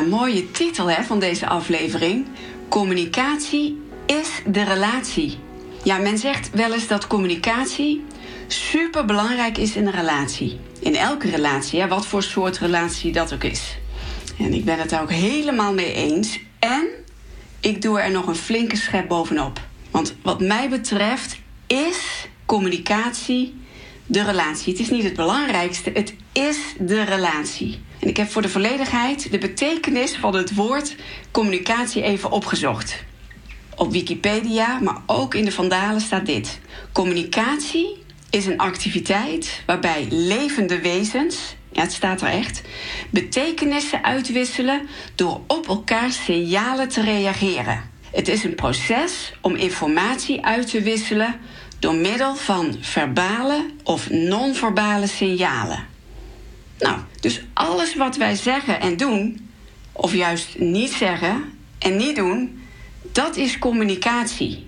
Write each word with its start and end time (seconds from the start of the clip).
Een 0.00 0.08
mooie 0.08 0.50
titel 0.50 0.90
hè, 0.90 1.02
van 1.02 1.18
deze 1.18 1.46
aflevering. 1.46 2.26
Communicatie 2.68 3.82
is 4.06 4.28
de 4.46 4.64
relatie. 4.64 5.38
Ja, 5.82 5.98
men 5.98 6.18
zegt 6.18 6.50
wel 6.50 6.72
eens 6.72 6.86
dat 6.86 7.06
communicatie 7.06 8.04
super 8.46 9.04
belangrijk 9.04 9.58
is 9.58 9.76
in 9.76 9.86
een 9.86 9.92
relatie. 9.92 10.58
In 10.80 10.96
elke 10.96 11.30
relatie, 11.30 11.80
hè, 11.80 11.88
wat 11.88 12.06
voor 12.06 12.22
soort 12.22 12.58
relatie 12.58 13.12
dat 13.12 13.34
ook 13.34 13.44
is. 13.44 13.78
En 14.38 14.52
ik 14.54 14.64
ben 14.64 14.78
het 14.78 14.90
daar 14.90 15.02
ook 15.02 15.12
helemaal 15.12 15.74
mee 15.74 15.92
eens. 15.92 16.38
En 16.58 16.86
ik 17.60 17.82
doe 17.82 18.00
er 18.00 18.10
nog 18.10 18.26
een 18.26 18.34
flinke 18.34 18.76
schep 18.76 19.08
bovenop. 19.08 19.60
Want 19.90 20.14
wat 20.22 20.40
mij 20.40 20.68
betreft 20.68 21.36
is 21.66 22.28
communicatie 22.46 23.54
de 24.06 24.24
relatie. 24.24 24.72
Het 24.72 24.82
is 24.82 24.90
niet 24.90 25.04
het 25.04 25.16
belangrijkste, 25.16 25.90
het 25.94 26.14
is 26.32 26.58
de 26.78 27.02
relatie. 27.02 27.78
En 28.04 28.10
ik 28.10 28.16
heb 28.16 28.30
voor 28.30 28.42
de 28.42 28.48
volledigheid 28.48 29.30
de 29.30 29.38
betekenis 29.38 30.16
van 30.16 30.34
het 30.34 30.54
woord 30.54 30.96
communicatie 31.30 32.02
even 32.02 32.30
opgezocht. 32.30 33.04
Op 33.76 33.92
Wikipedia, 33.92 34.78
maar 34.78 34.96
ook 35.06 35.34
in 35.34 35.44
de 35.44 35.52
Vandalen 35.52 36.00
staat 36.00 36.26
dit: 36.26 36.60
Communicatie 36.92 37.96
is 38.30 38.46
een 38.46 38.58
activiteit 38.58 39.62
waarbij 39.66 40.06
levende 40.10 40.80
wezens, 40.80 41.56
ja, 41.72 41.82
het 41.82 41.92
staat 41.92 42.20
er 42.20 42.28
echt, 42.28 42.62
betekenissen 43.10 44.04
uitwisselen 44.04 44.88
door 45.14 45.40
op 45.46 45.68
elkaar 45.68 46.10
signalen 46.10 46.88
te 46.88 47.02
reageren. 47.02 47.90
Het 48.10 48.28
is 48.28 48.44
een 48.44 48.54
proces 48.54 49.32
om 49.40 49.54
informatie 49.54 50.44
uit 50.44 50.70
te 50.70 50.82
wisselen 50.82 51.40
door 51.78 51.94
middel 51.94 52.34
van 52.36 52.76
verbale 52.80 53.66
of 53.82 54.10
non-verbale 54.10 55.06
signalen. 55.06 55.93
Nou, 56.78 56.98
dus 57.20 57.42
alles 57.52 57.96
wat 57.96 58.16
wij 58.16 58.34
zeggen 58.34 58.80
en 58.80 58.96
doen, 58.96 59.50
of 59.92 60.14
juist 60.14 60.58
niet 60.58 60.92
zeggen 60.92 61.44
en 61.78 61.96
niet 61.96 62.16
doen, 62.16 62.62
dat 63.12 63.36
is 63.36 63.58
communicatie. 63.58 64.66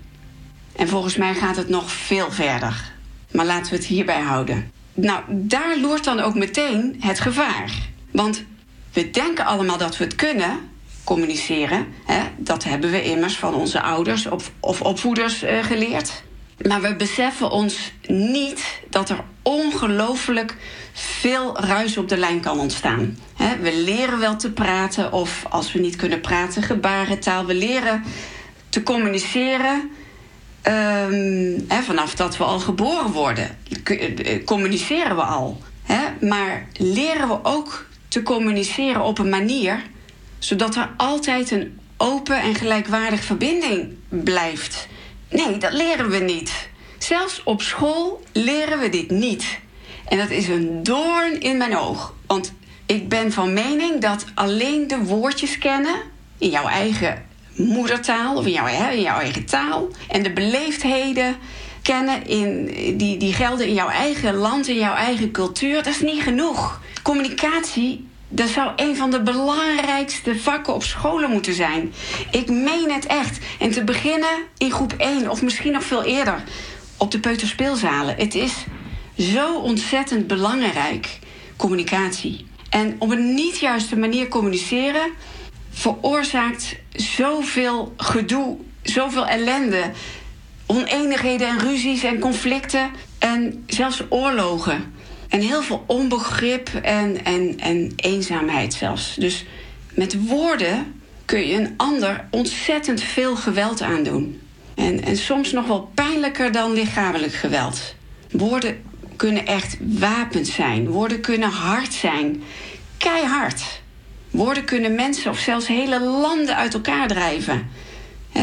En 0.75 0.87
volgens 0.87 1.15
mij 1.15 1.33
gaat 1.33 1.55
het 1.55 1.69
nog 1.69 1.91
veel 1.91 2.31
verder. 2.31 2.93
Maar 3.31 3.45
laten 3.45 3.71
we 3.71 3.77
het 3.77 3.85
hierbij 3.85 4.21
houden. 4.21 4.71
Nou, 4.93 5.23
daar 5.27 5.77
loert 5.77 6.03
dan 6.03 6.19
ook 6.19 6.35
meteen 6.35 6.95
het 6.99 7.19
gevaar. 7.19 7.71
Want 8.11 8.43
we 8.93 9.09
denken 9.09 9.45
allemaal 9.45 9.77
dat 9.77 9.97
we 9.97 10.03
het 10.03 10.15
kunnen, 10.15 10.59
communiceren. 11.03 11.87
Hè? 12.05 12.21
Dat 12.37 12.63
hebben 12.63 12.91
we 12.91 13.03
immers 13.03 13.37
van 13.37 13.53
onze 13.53 13.81
ouders 13.81 14.27
of, 14.27 14.51
opvoeders 14.59 15.43
uh, 15.43 15.63
geleerd. 15.63 16.23
Maar 16.65 16.81
we 16.81 16.95
beseffen 16.95 17.51
ons 17.51 17.91
niet 18.07 18.79
dat 18.89 19.09
er 19.09 19.23
ongelooflijk 19.41 20.55
veel 20.93 21.59
ruis 21.59 21.97
op 21.97 22.09
de 22.09 22.17
lijn 22.17 22.39
kan 22.39 22.59
ontstaan. 22.59 23.17
We 23.61 23.81
leren 23.85 24.19
wel 24.19 24.35
te 24.35 24.51
praten, 24.51 25.11
of 25.11 25.45
als 25.49 25.71
we 25.71 25.79
niet 25.79 25.95
kunnen 25.95 26.21
praten, 26.21 26.63
gebarentaal. 26.63 27.45
We 27.45 27.53
leren 27.53 28.03
te 28.69 28.83
communiceren. 28.83 29.91
Um, 30.63 31.65
vanaf 31.83 32.15
dat 32.15 32.37
we 32.37 32.43
al 32.43 32.59
geboren 32.59 33.11
worden, 33.11 33.57
eh, 33.83 34.45
communiceren 34.45 35.15
we 35.15 35.21
al. 35.21 35.61
Maar 36.21 36.67
leren 36.73 37.27
we 37.27 37.39
ook 37.43 37.85
te 38.07 38.23
communiceren 38.23 39.03
op 39.03 39.19
een 39.19 39.29
manier 39.29 39.81
zodat 40.39 40.75
er 40.75 40.89
altijd 40.97 41.51
een 41.51 41.79
open 41.97 42.41
en 42.41 42.55
gelijkwaardige 42.55 43.23
verbinding 43.23 43.93
blijft. 44.09 44.87
Nee, 45.29 45.57
dat 45.57 45.73
leren 45.73 46.09
we 46.09 46.17
niet. 46.17 46.69
Zelfs 46.97 47.41
op 47.43 47.61
school 47.61 48.23
leren 48.31 48.79
we 48.79 48.89
dit 48.89 49.09
niet. 49.09 49.59
En 50.07 50.17
dat 50.17 50.29
is 50.29 50.47
een 50.47 50.83
doorn 50.83 51.39
in 51.39 51.57
mijn 51.57 51.77
oog. 51.77 52.13
Want 52.27 52.53
ik 52.85 53.09
ben 53.09 53.31
van 53.31 53.53
mening 53.53 54.01
dat 54.01 54.25
alleen 54.33 54.87
de 54.87 54.97
woordjes 54.97 55.57
kennen 55.57 55.95
in 56.37 56.49
jouw 56.49 56.67
eigen 56.67 57.25
moedertaal 57.55 58.35
of 58.35 58.45
in 58.45 58.51
jouw, 58.51 58.91
in 58.91 59.01
jouw 59.01 59.19
eigen 59.19 59.45
taal 59.45 59.87
en 60.07 60.23
de 60.23 60.33
beleefdheden 60.33 61.35
kennen 61.81 62.25
in, 62.27 62.65
die, 62.97 63.17
die 63.17 63.33
gelden 63.33 63.67
in 63.67 63.73
jouw 63.73 63.89
eigen 63.89 64.33
land, 64.33 64.67
in 64.67 64.75
jouw 64.75 64.95
eigen 64.95 65.31
cultuur, 65.31 65.75
dat 65.75 65.87
is 65.87 66.01
niet 66.01 66.21
genoeg. 66.21 66.81
Communicatie 67.03 68.06
dat 68.29 68.49
zou 68.49 68.71
een 68.75 68.95
van 68.95 69.11
de 69.11 69.21
belangrijkste 69.21 70.39
vakken 70.39 70.73
op 70.73 70.83
scholen 70.83 71.29
moeten 71.29 71.53
zijn. 71.53 71.93
Ik 72.31 72.49
meen 72.49 72.91
het 72.91 73.05
echt. 73.05 73.39
En 73.59 73.71
te 73.71 73.83
beginnen 73.83 74.37
in 74.57 74.71
groep 74.71 74.93
1 74.97 75.29
of 75.29 75.41
misschien 75.41 75.71
nog 75.71 75.83
veel 75.83 76.03
eerder 76.03 76.43
op 76.97 77.11
de 77.11 77.19
peuterspeelzalen. 77.19 78.15
Het 78.15 78.35
is 78.35 78.53
zo 79.17 79.57
ontzettend 79.57 80.27
belangrijk, 80.27 81.19
communicatie. 81.55 82.45
En 82.69 82.95
op 82.99 83.11
een 83.11 83.33
niet 83.33 83.59
juiste 83.59 83.97
manier 83.97 84.27
communiceren 84.27 85.11
veroorzaakt 85.71 86.75
zoveel 86.91 87.93
gedoe, 87.97 88.57
zoveel 88.81 89.27
ellende, 89.27 89.91
oneenigheden 90.65 91.47
en 91.47 91.59
ruzies 91.59 92.03
en 92.03 92.19
conflicten 92.19 92.89
en 93.19 93.63
zelfs 93.67 94.03
oorlogen. 94.09 94.95
En 95.29 95.41
heel 95.41 95.61
veel 95.61 95.83
onbegrip 95.87 96.69
en, 96.81 97.25
en, 97.25 97.59
en 97.59 97.93
eenzaamheid 97.95 98.73
zelfs. 98.73 99.15
Dus 99.15 99.45
met 99.93 100.27
woorden 100.27 101.01
kun 101.25 101.47
je 101.47 101.55
een 101.55 101.73
ander 101.77 102.27
ontzettend 102.31 103.01
veel 103.01 103.35
geweld 103.35 103.81
aandoen. 103.81 104.41
En, 104.75 105.03
en 105.03 105.17
soms 105.17 105.51
nog 105.51 105.67
wel 105.67 105.91
pijnlijker 105.93 106.51
dan 106.51 106.73
lichamelijk 106.73 107.33
geweld. 107.33 107.95
Woorden 108.31 108.83
kunnen 109.15 109.45
echt 109.45 109.77
wapens 109.79 110.53
zijn. 110.53 110.87
Woorden 110.87 111.21
kunnen 111.21 111.49
hard 111.49 111.93
zijn. 111.93 112.43
Keihard. 112.97 113.81
Woorden 114.31 114.65
kunnen 114.65 114.95
mensen 114.95 115.31
of 115.31 115.39
zelfs 115.39 115.67
hele 115.67 115.99
landen 115.99 116.55
uit 116.55 116.73
elkaar 116.73 117.07
drijven. 117.07 117.69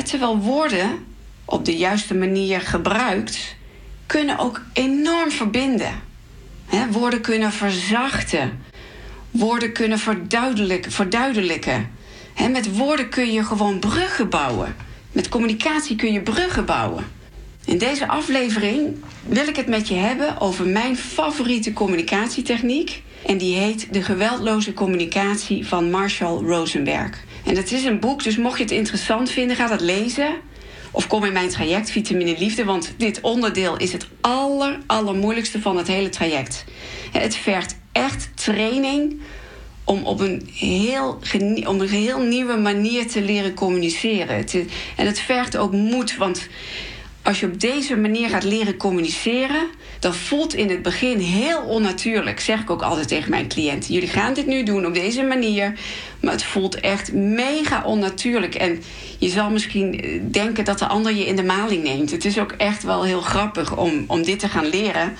terwijl 0.05 0.39
woorden, 0.39 1.05
op 1.45 1.65
de 1.65 1.77
juiste 1.77 2.15
manier 2.15 2.61
gebruikt, 2.61 3.56
kunnen 4.06 4.39
ook 4.39 4.61
enorm 4.72 5.31
verbinden. 5.31 6.01
Woorden 6.91 7.21
kunnen 7.21 7.53
verzachten. 7.53 8.62
Woorden 9.31 9.73
kunnen 9.73 9.99
verduidelijken. 10.89 11.91
met 12.51 12.77
woorden 12.77 13.09
kun 13.09 13.33
je 13.33 13.45
gewoon 13.45 13.79
bruggen 13.79 14.29
bouwen. 14.29 14.77
Met 15.13 15.29
communicatie 15.29 15.97
kun 15.97 16.13
je 16.13 16.21
bruggen 16.21 16.65
bouwen. 16.65 17.05
In 17.65 17.79
deze 17.79 18.09
aflevering 18.09 18.97
wil 19.27 19.49
ik 19.49 19.57
het 19.57 19.67
met 19.67 19.89
je 19.89 19.95
hebben 19.95 20.41
over 20.41 20.67
mijn 20.67 20.97
favoriete 20.97 21.73
communicatietechniek. 21.73 23.03
En 23.27 23.39
die 23.39 23.57
heet 23.57 23.93
De 23.93 24.03
geweldloze 24.03 24.73
communicatie 24.73 25.67
van 25.67 25.91
Marshall 25.91 26.37
Rosenberg. 26.37 27.25
En 27.45 27.57
het 27.57 27.73
is 27.73 27.84
een 27.84 28.01
boek, 28.01 28.23
dus 28.23 28.37
mocht 28.37 28.57
je 28.57 28.63
het 28.63 28.73
interessant 28.73 29.31
vinden, 29.31 29.57
ga 29.57 29.67
dat 29.67 29.81
lezen. 29.81 30.34
Of 30.94 31.06
kom 31.06 31.25
in 31.25 31.32
mijn 31.32 31.49
traject 31.49 31.91
Vitamine 31.91 32.38
Liefde, 32.38 32.65
want 32.65 32.95
dit 32.97 33.21
onderdeel 33.21 33.77
is 33.77 33.92
het 33.92 34.07
aller, 34.21 34.78
allermoeilijkste 34.86 35.60
van 35.60 35.77
het 35.77 35.86
hele 35.86 36.09
traject. 36.09 36.65
Het 37.13 37.36
vergt 37.36 37.77
echt 37.92 38.30
training 38.34 39.21
om 39.84 40.04
op 40.04 40.21
een 40.21 40.48
heel, 40.53 41.19
een 41.33 41.89
heel 41.89 42.21
nieuwe 42.21 42.57
manier 42.57 43.07
te 43.07 43.22
leren 43.22 43.54
communiceren. 43.54 44.47
en 44.97 45.07
het 45.07 45.21
vergt 45.21 45.57
ook 45.57 45.72
moed, 45.72 46.16
want 46.16 46.48
als 47.24 47.41
je 47.41 47.47
op 47.47 47.60
deze 47.60 47.97
manier 47.97 48.28
gaat 48.28 48.44
leren 48.44 48.76
communiceren, 48.76 49.66
dan 50.00 50.15
voelt 50.15 50.54
in 50.54 50.71
het 50.71 50.82
begin 50.82 51.18
heel 51.18 51.60
onnatuurlijk. 51.60 52.41
Zeg 52.41 52.60
ik 52.60 52.71
ook 52.71 52.82
altijd 52.82 53.09
tegen 53.09 53.30
mijn 53.30 53.48
cliënten. 53.48 53.94
Jullie 53.94 54.09
gaan 54.09 54.34
dit 54.34 54.47
nu 54.47 54.62
doen 54.62 54.86
op 54.86 54.94
deze 54.94 55.22
manier, 55.22 55.78
maar 56.21 56.32
het 56.32 56.44
voelt 56.44 56.80
echt 56.80 57.12
mega 57.12 57.82
onnatuurlijk. 57.84 58.54
En 58.54 58.82
je 59.18 59.28
zal 59.28 59.50
misschien 59.50 60.00
eh, 60.00 60.21
denken 60.22 60.65
dat 60.65 60.78
de 60.78 60.86
ander 60.86 61.15
je 61.15 61.26
in 61.26 61.36
de 61.36 61.44
maling 61.44 61.82
neemt. 61.82 62.10
Het 62.10 62.24
is 62.24 62.38
ook 62.38 62.53
echt 62.53 62.82
wel 62.82 63.04
heel 63.04 63.21
grappig 63.21 63.76
om, 63.76 64.04
om 64.06 64.22
dit 64.22 64.38
te 64.38 64.48
gaan 64.48 64.66
leren. 64.66 65.12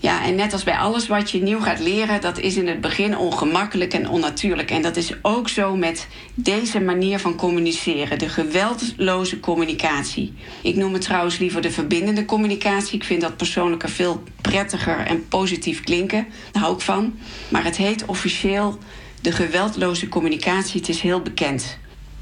Ja, 0.00 0.24
en 0.24 0.34
net 0.34 0.52
als 0.52 0.64
bij 0.64 0.76
alles 0.76 1.06
wat 1.06 1.30
je 1.30 1.42
nieuw 1.42 1.60
gaat 1.60 1.78
leren, 1.78 2.20
dat 2.20 2.38
is 2.38 2.56
in 2.56 2.68
het 2.68 2.80
begin 2.80 3.16
ongemakkelijk 3.16 3.94
en 3.94 4.08
onnatuurlijk. 4.08 4.70
En 4.70 4.82
dat 4.82 4.96
is 4.96 5.12
ook 5.22 5.48
zo 5.48 5.76
met 5.76 6.06
deze 6.34 6.80
manier 6.80 7.18
van 7.18 7.36
communiceren, 7.36 8.18
de 8.18 8.28
geweldloze 8.28 9.40
communicatie. 9.40 10.34
Ik 10.62 10.76
noem 10.76 10.92
het 10.92 11.02
trouwens 11.02 11.38
liever 11.38 11.62
de 11.62 11.70
verbindende 11.70 12.24
communicatie. 12.24 12.94
Ik 12.94 13.04
vind 13.04 13.20
dat 13.20 13.36
persoonlijk 13.36 13.82
er 13.82 13.88
veel 13.88 14.22
prettiger 14.40 14.98
en 14.98 15.28
positief 15.28 15.80
klinken. 15.80 16.26
Daar 16.52 16.62
hou 16.62 16.74
ik 16.74 16.80
van. 16.80 17.18
Maar 17.48 17.64
het 17.64 17.76
heet 17.76 18.04
officieel 18.06 18.78
de 19.20 19.32
geweldloze 19.32 20.08
communicatie. 20.08 20.80
Het 20.80 20.88
is 20.88 21.00
heel 21.00 21.20
bekend. 21.20 21.78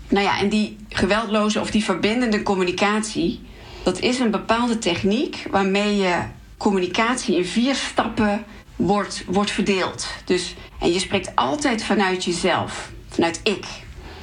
Nou 0.09 0.25
ja, 0.25 0.39
en 0.39 0.49
die 0.49 0.77
geweldloze 0.89 1.61
of 1.61 1.71
die 1.71 1.85
verbindende 1.85 2.43
communicatie, 2.43 3.41
dat 3.83 4.01
is 4.01 4.19
een 4.19 4.31
bepaalde 4.31 4.79
techniek 4.79 5.47
waarmee 5.51 5.97
je 5.97 6.23
communicatie 6.57 7.37
in 7.37 7.45
vier 7.45 7.75
stappen 7.75 8.45
wordt, 8.77 9.25
wordt 9.27 9.51
verdeeld. 9.51 10.07
Dus, 10.25 10.55
en 10.81 10.93
je 10.93 10.99
spreekt 10.99 11.37
altijd 11.37 11.85
vanuit 11.85 12.25
jezelf, 12.25 12.91
vanuit 13.09 13.41
ik. 13.43 13.65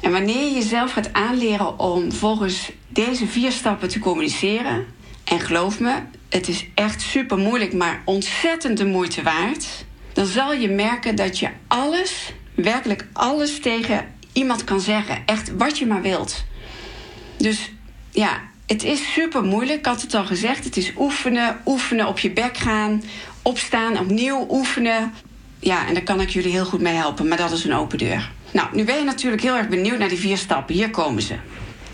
En 0.01 0.12
wanneer 0.12 0.45
je 0.45 0.53
jezelf 0.53 0.91
gaat 0.91 1.13
aanleren 1.13 1.80
om 1.80 2.12
volgens 2.12 2.71
deze 2.88 3.27
vier 3.27 3.51
stappen 3.51 3.89
te 3.89 4.00
communiceren, 4.00 4.85
en 5.24 5.39
geloof 5.39 5.80
me, 5.80 6.01
het 6.30 6.47
is 6.47 6.65
echt 6.75 7.01
super 7.01 7.38
moeilijk, 7.38 7.74
maar 7.74 8.01
ontzettend 8.06 8.77
de 8.77 8.86
moeite 8.86 9.21
waard, 9.21 9.86
dan 10.13 10.25
zal 10.25 10.53
je 10.53 10.69
merken 10.69 11.15
dat 11.15 11.39
je 11.39 11.50
alles, 11.68 12.33
werkelijk 12.56 13.07
alles 13.13 13.59
tegen 13.59 14.15
iemand 14.33 14.63
kan 14.63 14.79
zeggen. 14.79 15.24
Echt 15.25 15.56
wat 15.57 15.77
je 15.77 15.86
maar 15.86 16.01
wilt. 16.01 16.44
Dus 17.38 17.71
ja, 18.12 18.41
het 18.65 18.83
is 18.83 19.13
super 19.13 19.44
moeilijk. 19.44 19.80
Ik 19.80 19.86
had 19.86 20.01
het 20.01 20.13
al 20.13 20.25
gezegd. 20.25 20.63
Het 20.63 20.77
is 20.77 20.94
oefenen, 20.98 21.62
oefenen, 21.65 22.07
op 22.07 22.19
je 22.19 22.31
bek 22.31 22.57
gaan, 22.57 23.04
opstaan, 23.42 24.00
opnieuw 24.00 24.48
oefenen. 24.50 25.13
Ja, 25.60 25.88
en 25.88 25.94
daar 25.94 26.04
kan 26.04 26.21
ik 26.21 26.30
jullie 26.30 26.51
heel 26.51 26.65
goed 26.65 26.81
mee 26.81 26.94
helpen, 26.94 27.27
maar 27.27 27.38
dat 27.38 27.51
is 27.51 27.63
een 27.63 27.74
open 27.74 27.98
deur. 27.98 28.31
Nou, 28.51 28.68
nu 28.74 28.83
ben 28.83 28.98
je 28.98 29.04
natuurlijk 29.04 29.42
heel 29.42 29.56
erg 29.56 29.68
benieuwd 29.68 29.98
naar 29.98 30.10
die 30.10 30.19
vier 30.19 30.38
stappen. 30.38 30.75
Hier 30.75 30.89
komen 30.89 31.21
ze. 31.21 31.36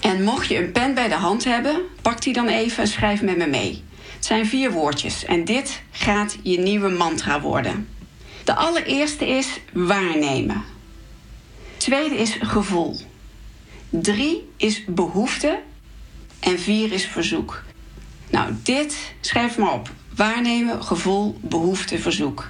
En 0.01 0.24
mocht 0.24 0.48
je 0.48 0.57
een 0.57 0.71
pen 0.71 0.94
bij 0.94 1.07
de 1.07 1.16
hand 1.16 1.44
hebben, 1.44 1.81
pak 2.01 2.21
die 2.21 2.33
dan 2.33 2.48
even 2.48 2.83
en 2.83 2.89
schrijf 2.89 3.21
met 3.21 3.38
me 3.38 3.48
mee. 3.48 3.83
Het 4.16 4.25
zijn 4.25 4.45
vier 4.45 4.71
woordjes 4.71 5.25
en 5.25 5.45
dit 5.45 5.81
gaat 5.92 6.38
je 6.44 6.60
nieuwe 6.60 6.89
mantra 6.89 7.42
worden. 7.42 7.88
De 8.44 8.56
allereerste 8.56 9.27
is 9.27 9.48
waarnemen. 9.74 10.63
Tweede 11.77 12.16
is 12.16 12.38
gevoel. 12.42 12.95
Drie 13.89 14.50
is 14.57 14.83
behoefte. 14.88 15.60
En 16.39 16.59
vier 16.59 16.91
is 16.91 17.06
verzoek. 17.06 17.63
Nou, 18.30 18.53
dit 18.63 19.13
schrijf 19.21 19.57
maar 19.57 19.74
op. 19.74 19.91
Waarnemen, 20.15 20.83
gevoel, 20.83 21.39
behoefte, 21.41 22.00
verzoek. 22.00 22.50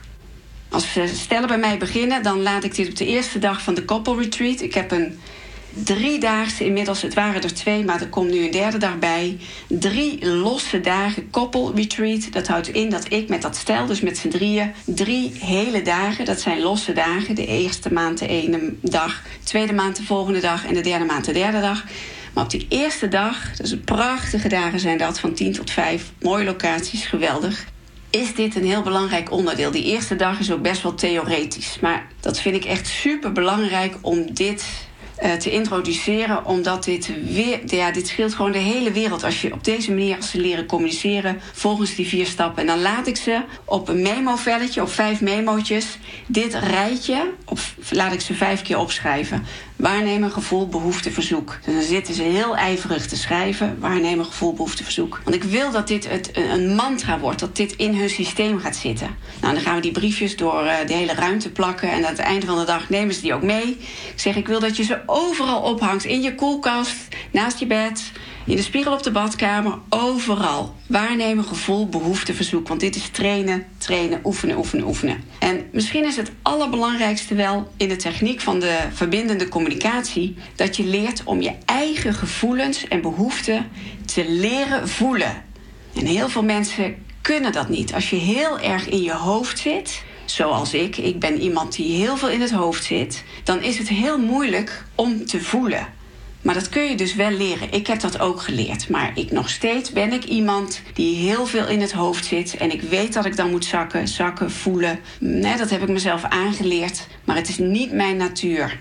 Als 0.69 0.91
ze 0.91 1.07
stellen 1.07 1.47
bij 1.47 1.57
mij 1.57 1.77
beginnen, 1.77 2.23
dan 2.23 2.41
laat 2.41 2.63
ik 2.63 2.75
dit 2.75 2.89
op 2.89 2.95
de 2.95 3.05
eerste 3.05 3.39
dag 3.39 3.61
van 3.61 3.73
de 3.73 3.85
koppelretreat. 3.85 4.61
Ik 4.61 4.73
heb 4.73 4.91
een 4.91 5.19
driedaagse, 5.73 6.65
inmiddels, 6.65 7.01
het 7.01 7.13
waren 7.13 7.41
er 7.41 7.53
twee, 7.53 7.83
maar 7.85 8.01
er 8.01 8.07
komt 8.07 8.31
nu 8.31 8.45
een 8.45 8.51
derde 8.51 8.77
dag 8.77 8.99
bij. 8.99 9.37
Drie 9.67 10.25
losse 10.25 10.81
dagen 10.81 11.29
koppelretreat. 11.29 12.31
Dat 12.31 12.47
houdt 12.47 12.67
in 12.67 12.89
dat 12.89 13.11
ik 13.11 13.29
met 13.29 13.41
dat 13.41 13.55
stel, 13.55 13.85
dus 13.85 14.01
met 14.01 14.17
z'n 14.17 14.29
drieën, 14.29 14.71
drie 14.85 15.31
hele 15.39 15.81
dagen, 15.81 16.25
dat 16.25 16.41
zijn 16.41 16.61
losse 16.61 16.93
dagen. 16.93 17.35
De 17.35 17.45
eerste 17.45 17.93
maand 17.93 18.19
de 18.19 18.27
ene 18.27 18.73
dag, 18.81 19.23
tweede 19.43 19.73
maand 19.73 19.95
de 19.95 20.03
volgende 20.03 20.39
dag 20.39 20.65
en 20.65 20.73
de 20.73 20.81
derde 20.81 21.05
maand 21.05 21.25
de 21.25 21.33
derde 21.33 21.61
dag. 21.61 21.83
Maar 22.33 22.43
op 22.43 22.49
die 22.49 22.65
eerste 22.69 23.07
dag, 23.07 23.55
dus 23.55 23.77
prachtige 23.85 24.47
dagen 24.47 24.79
zijn 24.79 24.97
dat, 24.97 25.19
van 25.19 25.33
10 25.33 25.51
tot 25.51 25.71
5, 25.71 26.11
mooie 26.19 26.45
locaties, 26.45 27.05
geweldig 27.05 27.65
is 28.09 28.35
dit 28.35 28.55
een 28.55 28.65
heel 28.65 28.81
belangrijk 28.81 29.31
onderdeel. 29.31 29.71
Die 29.71 29.83
eerste 29.83 30.15
dag 30.15 30.39
is 30.39 30.51
ook 30.51 30.61
best 30.61 30.81
wel 30.83 30.95
theoretisch. 30.95 31.79
Maar 31.79 32.07
dat 32.19 32.39
vind 32.39 32.55
ik 32.55 32.65
echt 32.65 32.87
super 32.87 33.31
belangrijk 33.31 33.97
om 34.01 34.33
dit 34.33 34.65
te 35.39 35.51
introduceren, 35.51 36.45
omdat 36.45 36.83
dit 36.83 37.11
weer, 37.31 37.59
ja, 37.65 37.91
dit 37.91 38.07
scheelt 38.07 38.33
gewoon 38.33 38.51
de 38.51 38.57
hele 38.57 38.91
wereld 38.91 39.23
als 39.23 39.41
je 39.41 39.53
op 39.53 39.63
deze 39.63 39.91
manier 39.91 40.15
als 40.15 40.29
ze 40.29 40.39
leren 40.39 40.65
communiceren 40.65 41.41
volgens 41.53 41.95
die 41.95 42.07
vier 42.07 42.25
stappen. 42.25 42.61
En 42.61 42.67
dan 42.67 42.81
laat 42.81 43.07
ik 43.07 43.17
ze 43.17 43.41
op 43.65 43.87
een 43.87 44.01
memo-velletje, 44.01 44.81
op 44.81 44.89
vijf 44.89 45.21
memootjes, 45.21 45.97
dit 46.27 46.53
rijtje, 46.53 47.31
of 47.45 47.75
laat 47.89 48.13
ik 48.13 48.21
ze 48.21 48.33
vijf 48.33 48.61
keer 48.61 48.77
opschrijven. 48.77 49.45
Waarnemen, 49.75 50.31
gevoel, 50.31 50.67
behoefte, 50.67 51.11
verzoek. 51.11 51.57
Dus 51.65 51.73
dan 51.73 51.83
zitten 51.83 52.13
ze 52.13 52.23
heel 52.23 52.55
ijverig 52.55 53.07
te 53.07 53.15
schrijven. 53.15 53.77
Waarnemen, 53.79 54.25
gevoel, 54.25 54.53
behoefte, 54.53 54.83
verzoek. 54.83 55.21
Want 55.23 55.35
ik 55.35 55.43
wil 55.43 55.71
dat 55.71 55.87
dit 55.87 56.09
het, 56.09 56.29
een 56.33 56.75
mantra 56.75 57.19
wordt. 57.19 57.39
Dat 57.39 57.55
dit 57.55 57.75
in 57.75 57.95
hun 57.95 58.09
systeem 58.09 58.59
gaat 58.59 58.75
zitten. 58.75 59.15
Nou, 59.41 59.53
dan 59.53 59.63
gaan 59.63 59.75
we 59.75 59.81
die 59.81 59.91
briefjes 59.91 60.35
door 60.35 60.63
uh, 60.63 60.73
de 60.87 60.93
hele 60.93 61.13
ruimte 61.13 61.51
plakken. 61.51 61.91
En 61.91 62.05
aan 62.05 62.11
het 62.11 62.19
einde 62.19 62.45
van 62.45 62.59
de 62.59 62.65
dag 62.65 62.89
nemen 62.89 63.13
ze 63.13 63.21
die 63.21 63.33
ook 63.33 63.41
mee. 63.41 63.67
Ik 64.13 64.13
zeg, 64.15 64.35
ik 64.35 64.47
wil 64.47 64.59
dat 64.59 64.77
je 64.77 64.83
ze 64.83 64.99
overal 65.09 65.61
ophangt. 65.61 66.05
In 66.05 66.21
je 66.21 66.35
koelkast, 66.35 67.07
naast 67.31 67.59
je 67.59 67.65
bed, 67.65 68.11
in 68.45 68.55
de 68.55 68.61
spiegel 68.61 68.93
op 68.93 69.03
de 69.03 69.11
badkamer. 69.11 69.79
Overal. 69.89 70.75
Waarnemen, 70.87 71.43
gevoel, 71.43 71.87
behoefte, 71.87 72.33
verzoek. 72.33 72.67
Want 72.67 72.79
dit 72.79 72.95
is 72.95 73.09
trainen, 73.09 73.65
trainen, 73.77 74.19
oefenen, 74.23 74.57
oefenen, 74.57 74.85
oefenen. 74.85 75.23
En 75.39 75.69
misschien 75.71 76.05
is 76.05 76.15
het 76.15 76.31
allerbelangrijkste 76.41 77.35
wel 77.35 77.71
in 77.77 77.89
de 77.89 77.95
techniek 77.95 78.41
van 78.41 78.59
de 78.59 78.77
verbindende 78.93 79.49
communicatie 79.49 80.35
dat 80.55 80.75
je 80.77 80.85
leert 80.85 81.23
om 81.23 81.41
je 81.41 81.53
eigen 81.65 82.13
gevoelens 82.13 82.87
en 82.87 83.01
behoeften 83.01 83.69
te 84.05 84.29
leren 84.29 84.89
voelen. 84.89 85.43
En 85.95 86.05
heel 86.05 86.29
veel 86.29 86.43
mensen 86.43 86.95
kunnen 87.21 87.51
dat 87.51 87.69
niet. 87.69 87.93
Als 87.93 88.09
je 88.09 88.15
heel 88.15 88.59
erg 88.59 88.89
in 88.89 89.01
je 89.01 89.13
hoofd 89.13 89.59
zit, 89.59 90.03
zoals 90.31 90.73
ik, 90.73 90.97
ik 90.97 91.19
ben 91.19 91.41
iemand 91.41 91.75
die 91.75 91.95
heel 91.95 92.17
veel 92.17 92.29
in 92.29 92.41
het 92.41 92.51
hoofd 92.51 92.83
zit, 92.83 93.23
dan 93.43 93.61
is 93.61 93.77
het 93.77 93.89
heel 93.89 94.19
moeilijk 94.19 94.83
om 94.95 95.25
te 95.25 95.41
voelen. 95.41 95.87
Maar 96.41 96.53
dat 96.53 96.69
kun 96.69 96.83
je 96.83 96.95
dus 96.95 97.15
wel 97.15 97.31
leren. 97.31 97.71
Ik 97.71 97.87
heb 97.87 97.99
dat 97.99 98.19
ook 98.19 98.41
geleerd. 98.41 98.89
Maar 98.89 99.11
ik 99.15 99.31
nog 99.31 99.49
steeds 99.49 99.91
ben 99.91 100.13
ik 100.13 100.23
iemand 100.23 100.81
die 100.93 101.15
heel 101.15 101.45
veel 101.45 101.67
in 101.67 101.81
het 101.81 101.91
hoofd 101.91 102.25
zit. 102.25 102.57
En 102.57 102.71
ik 102.71 102.81
weet 102.81 103.13
dat 103.13 103.25
ik 103.25 103.35
dan 103.35 103.49
moet 103.49 103.65
zakken, 103.65 104.07
zakken, 104.07 104.51
voelen. 104.51 104.99
Nee, 105.19 105.57
dat 105.57 105.69
heb 105.69 105.81
ik 105.81 105.89
mezelf 105.89 106.23
aangeleerd. 106.23 107.07
Maar 107.23 107.35
het 107.35 107.49
is 107.49 107.57
niet 107.57 107.91
mijn 107.91 108.17
natuur. 108.17 108.79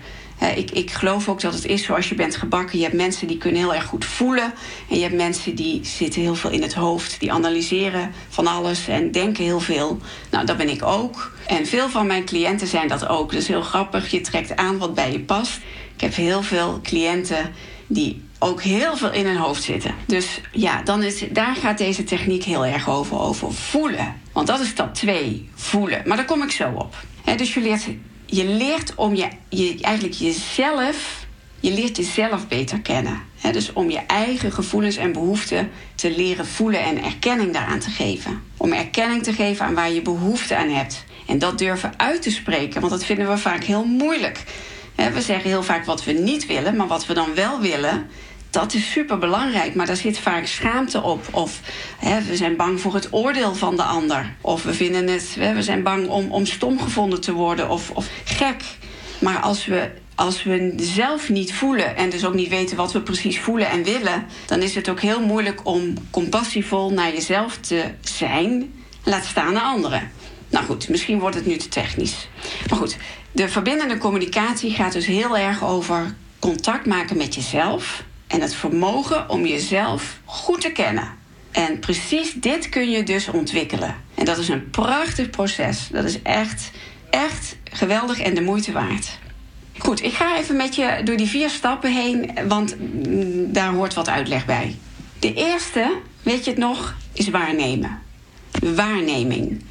Ik, 0.55 0.71
ik 0.71 0.91
geloof 0.91 1.29
ook 1.29 1.41
dat 1.41 1.53
het 1.53 1.65
is 1.65 1.83
zoals 1.83 2.09
je 2.09 2.15
bent 2.15 2.35
gebakken. 2.35 2.77
Je 2.77 2.83
hebt 2.83 2.95
mensen 2.95 3.27
die 3.27 3.37
kunnen 3.37 3.61
heel 3.61 3.73
erg 3.73 3.85
goed 3.85 4.05
voelen. 4.05 4.53
En 4.89 4.95
je 4.95 5.01
hebt 5.01 5.15
mensen 5.15 5.55
die 5.55 5.79
zitten 5.85 6.21
heel 6.21 6.35
veel 6.35 6.49
in 6.49 6.61
het 6.61 6.73
hoofd. 6.73 7.19
Die 7.19 7.31
analyseren 7.31 8.11
van 8.29 8.47
alles 8.47 8.87
en 8.87 9.11
denken 9.11 9.43
heel 9.43 9.59
veel. 9.59 9.99
Nou, 10.31 10.45
dat 10.45 10.57
ben 10.57 10.69
ik 10.69 10.83
ook. 10.83 11.31
En 11.47 11.65
veel 11.65 11.89
van 11.89 12.07
mijn 12.07 12.25
cliënten 12.25 12.67
zijn 12.67 12.87
dat 12.87 13.07
ook. 13.07 13.31
Dus 13.31 13.47
heel 13.47 13.61
grappig. 13.61 14.11
Je 14.11 14.21
trekt 14.21 14.55
aan 14.55 14.77
wat 14.77 14.93
bij 14.93 15.11
je 15.11 15.19
past. 15.19 15.59
Ik 15.95 16.01
heb 16.01 16.15
heel 16.15 16.41
veel 16.41 16.79
cliënten 16.83 17.51
die 17.87 18.21
ook 18.39 18.61
heel 18.61 18.97
veel 18.97 19.11
in 19.11 19.25
hun 19.25 19.37
hoofd 19.37 19.63
zitten. 19.63 19.95
Dus 20.05 20.41
ja, 20.51 20.81
dan 20.81 21.03
is, 21.03 21.23
daar 21.31 21.55
gaat 21.55 21.77
deze 21.77 22.03
techniek 22.03 22.43
heel 22.43 22.65
erg 22.65 22.89
over, 22.89 23.19
over 23.19 23.53
voelen. 23.53 24.15
Want 24.33 24.47
dat 24.47 24.59
is 24.59 24.67
stap 24.67 24.93
2, 24.93 25.49
voelen. 25.55 26.01
Maar 26.05 26.17
daar 26.17 26.25
kom 26.25 26.43
ik 26.43 26.51
zo 26.51 26.71
op. 26.75 26.95
dus 27.37 27.53
je 27.53 27.61
leert, 27.61 27.85
je 28.29 28.45
leert 28.45 28.95
om 28.95 29.15
je, 29.15 29.27
je, 29.49 29.77
eigenlijk 29.81 30.15
jezelf, 30.15 31.25
je 31.59 31.71
leert 31.71 31.97
jezelf 31.97 32.47
beter 32.47 32.81
kennen. 32.81 33.21
dus 33.51 33.73
om 33.73 33.89
je 33.89 33.99
eigen 34.07 34.51
gevoelens 34.51 34.95
en 34.95 35.11
behoeften 35.11 35.69
te 35.95 36.15
leren 36.15 36.47
voelen 36.47 36.83
en 36.83 37.03
erkenning 37.03 37.53
daaraan 37.53 37.79
te 37.79 37.89
geven. 37.89 38.41
Om 38.57 38.73
erkenning 38.73 39.23
te 39.23 39.33
geven 39.33 39.65
aan 39.65 39.73
waar 39.73 39.91
je 39.91 40.01
behoefte 40.01 40.55
aan 40.55 40.69
hebt. 40.69 41.03
En 41.27 41.39
dat 41.39 41.57
durven 41.57 41.93
uit 41.97 42.21
te 42.21 42.31
spreken, 42.31 42.79
want 42.79 42.91
dat 42.91 43.05
vinden 43.05 43.29
we 43.29 43.37
vaak 43.37 43.63
heel 43.63 43.85
moeilijk 43.85 44.43
we 45.13 45.21
zeggen 45.21 45.49
heel 45.49 45.63
vaak 45.63 45.85
wat 45.85 46.03
we 46.03 46.11
niet 46.11 46.45
willen, 46.45 46.75
maar 46.75 46.87
wat 46.87 47.05
we 47.05 47.13
dan 47.13 47.33
wel 47.35 47.59
willen, 47.59 48.07
dat 48.49 48.73
is 48.73 48.91
super 48.91 49.17
belangrijk. 49.17 49.75
Maar 49.75 49.85
daar 49.85 49.95
zit 49.95 50.19
vaak 50.19 50.45
schaamte 50.45 51.01
op. 51.01 51.27
Of 51.31 51.59
we 52.27 52.35
zijn 52.35 52.55
bang 52.55 52.81
voor 52.81 52.93
het 52.93 53.13
oordeel 53.13 53.55
van 53.55 53.75
de 53.75 53.83
ander. 53.83 54.35
Of 54.41 54.63
we 54.63 54.73
vinden 54.73 55.07
het, 55.07 55.35
we 55.35 55.63
zijn 55.63 55.83
bang 55.83 56.07
om, 56.07 56.31
om 56.31 56.45
stom 56.45 56.79
gevonden 56.79 57.21
te 57.21 57.31
worden 57.31 57.69
of, 57.69 57.91
of 57.91 58.07
gek. 58.23 58.63
Maar 59.19 59.39
als 59.39 59.65
we 59.65 59.91
als 60.19 60.43
we 60.43 60.73
zelf 60.77 61.29
niet 61.29 61.53
voelen 61.53 61.95
en 61.95 62.09
dus 62.09 62.25
ook 62.25 62.33
niet 62.33 62.49
weten 62.49 62.77
wat 62.77 62.91
we 62.91 63.01
precies 63.01 63.39
voelen 63.39 63.69
en 63.69 63.83
willen, 63.83 64.25
dan 64.45 64.61
is 64.61 64.75
het 64.75 64.89
ook 64.89 64.99
heel 64.99 65.21
moeilijk 65.21 65.65
om 65.65 65.93
compassievol 66.09 66.89
naar 66.89 67.13
jezelf 67.13 67.57
te 67.57 67.83
zijn, 68.01 68.73
laat 69.03 69.25
staan 69.25 69.53
naar 69.53 69.63
anderen. 69.63 70.11
Nou 70.49 70.65
goed, 70.65 70.89
misschien 70.89 71.19
wordt 71.19 71.35
het 71.35 71.45
nu 71.45 71.57
te 71.57 71.67
technisch. 71.67 72.27
Maar 72.69 72.77
goed, 72.79 72.97
de 73.31 73.49
verbindende 73.49 73.97
communicatie 73.97 74.71
gaat 74.71 74.93
dus 74.93 75.05
heel 75.05 75.37
erg 75.37 75.63
over 75.63 76.15
contact 76.39 76.85
maken 76.85 77.17
met 77.17 77.35
jezelf 77.35 78.03
en 78.29 78.41
het 78.41 78.55
vermogen 78.55 79.29
om 79.29 79.45
jezelf 79.45 80.19
goed 80.25 80.61
te 80.61 80.71
kennen. 80.71 81.17
En 81.51 81.79
precies 81.79 82.33
dit 82.33 82.69
kun 82.69 82.89
je 82.89 83.03
dus 83.03 83.27
ontwikkelen. 83.27 83.95
En 84.15 84.25
dat 84.25 84.37
is 84.37 84.49
een 84.49 84.69
prachtig 84.69 85.29
proces. 85.29 85.87
Dat 85.91 86.03
is 86.03 86.21
echt, 86.21 86.71
echt 87.09 87.57
geweldig 87.63 88.19
en 88.19 88.33
de 88.33 88.41
moeite 88.41 88.71
waard. 88.71 89.19
Goed, 89.77 90.03
ik 90.03 90.13
ga 90.13 90.37
even 90.37 90.55
met 90.55 90.75
je 90.75 91.01
door 91.03 91.17
die 91.17 91.27
vier 91.27 91.49
stappen 91.49 91.93
heen, 91.93 92.31
want 92.47 92.75
mm, 92.79 93.53
daar 93.53 93.73
hoort 93.73 93.93
wat 93.93 94.09
uitleg 94.09 94.45
bij. 94.45 94.75
De 95.19 95.33
eerste, 95.33 95.97
weet 96.23 96.43
je 96.43 96.49
het 96.49 96.59
nog, 96.59 96.95
is 97.13 97.29
waarnemen. 97.29 98.01
Waarneming 98.75 99.61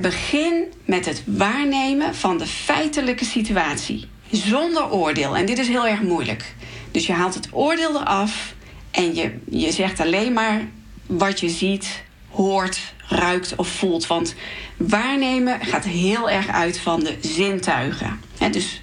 begin 0.00 0.64
met 0.84 1.04
het 1.06 1.22
waarnemen 1.26 2.14
van 2.14 2.38
de 2.38 2.46
feitelijke 2.46 3.24
situatie. 3.24 4.08
Zonder 4.30 4.90
oordeel. 4.90 5.36
En 5.36 5.46
dit 5.46 5.58
is 5.58 5.68
heel 5.68 5.86
erg 5.86 6.02
moeilijk. 6.02 6.54
Dus 6.90 7.06
je 7.06 7.12
haalt 7.12 7.34
het 7.34 7.48
oordeel 7.52 8.00
eraf 8.00 8.54
en 8.90 9.14
je, 9.14 9.38
je 9.50 9.72
zegt 9.72 10.00
alleen 10.00 10.32
maar 10.32 10.60
wat 11.06 11.40
je 11.40 11.48
ziet, 11.48 12.02
hoort, 12.30 12.94
ruikt 13.08 13.54
of 13.56 13.68
voelt. 13.68 14.06
Want 14.06 14.34
waarnemen 14.76 15.60
gaat 15.60 15.84
heel 15.84 16.30
erg 16.30 16.48
uit 16.48 16.78
van 16.78 17.00
de 17.00 17.16
zintuigen. 17.20 18.20
dus 18.50 18.82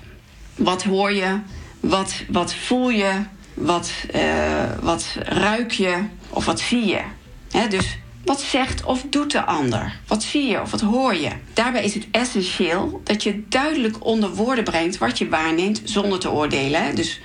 wat 0.55 0.83
hoor 0.83 1.11
je, 1.13 1.39
wat, 1.79 2.13
wat 2.29 2.53
voel 2.53 2.89
je, 2.89 3.11
Wat, 3.53 3.91
uh, 4.15 4.63
wat 4.81 5.15
ruik 5.23 5.71
je 5.71 6.03
of 6.29 6.45
wat 6.45 6.59
zie 6.59 6.85
je? 6.85 7.01
dus 7.69 7.97
wat 8.25 8.41
zegt 8.41 8.83
of 8.83 9.05
doet 9.09 9.31
de 9.31 9.45
ander? 9.45 9.99
Wat 10.07 10.23
zie 10.23 10.47
je 10.47 10.61
of 10.61 10.71
wat 10.71 10.81
hoor 10.81 11.15
je? 11.15 11.29
Daarbij 11.53 11.83
is 11.83 11.93
het 11.93 12.07
essentieel 12.11 13.01
dat 13.03 13.23
je 13.23 13.43
duidelijk 13.49 14.05
onder 14.05 14.35
woorden 14.35 14.63
brengt 14.63 14.97
wat 14.97 15.17
je 15.17 15.29
waarneemt 15.29 15.81
zonder 15.83 16.19
te 16.19 16.31
oordelen. 16.31 16.95
Dus 16.95 17.21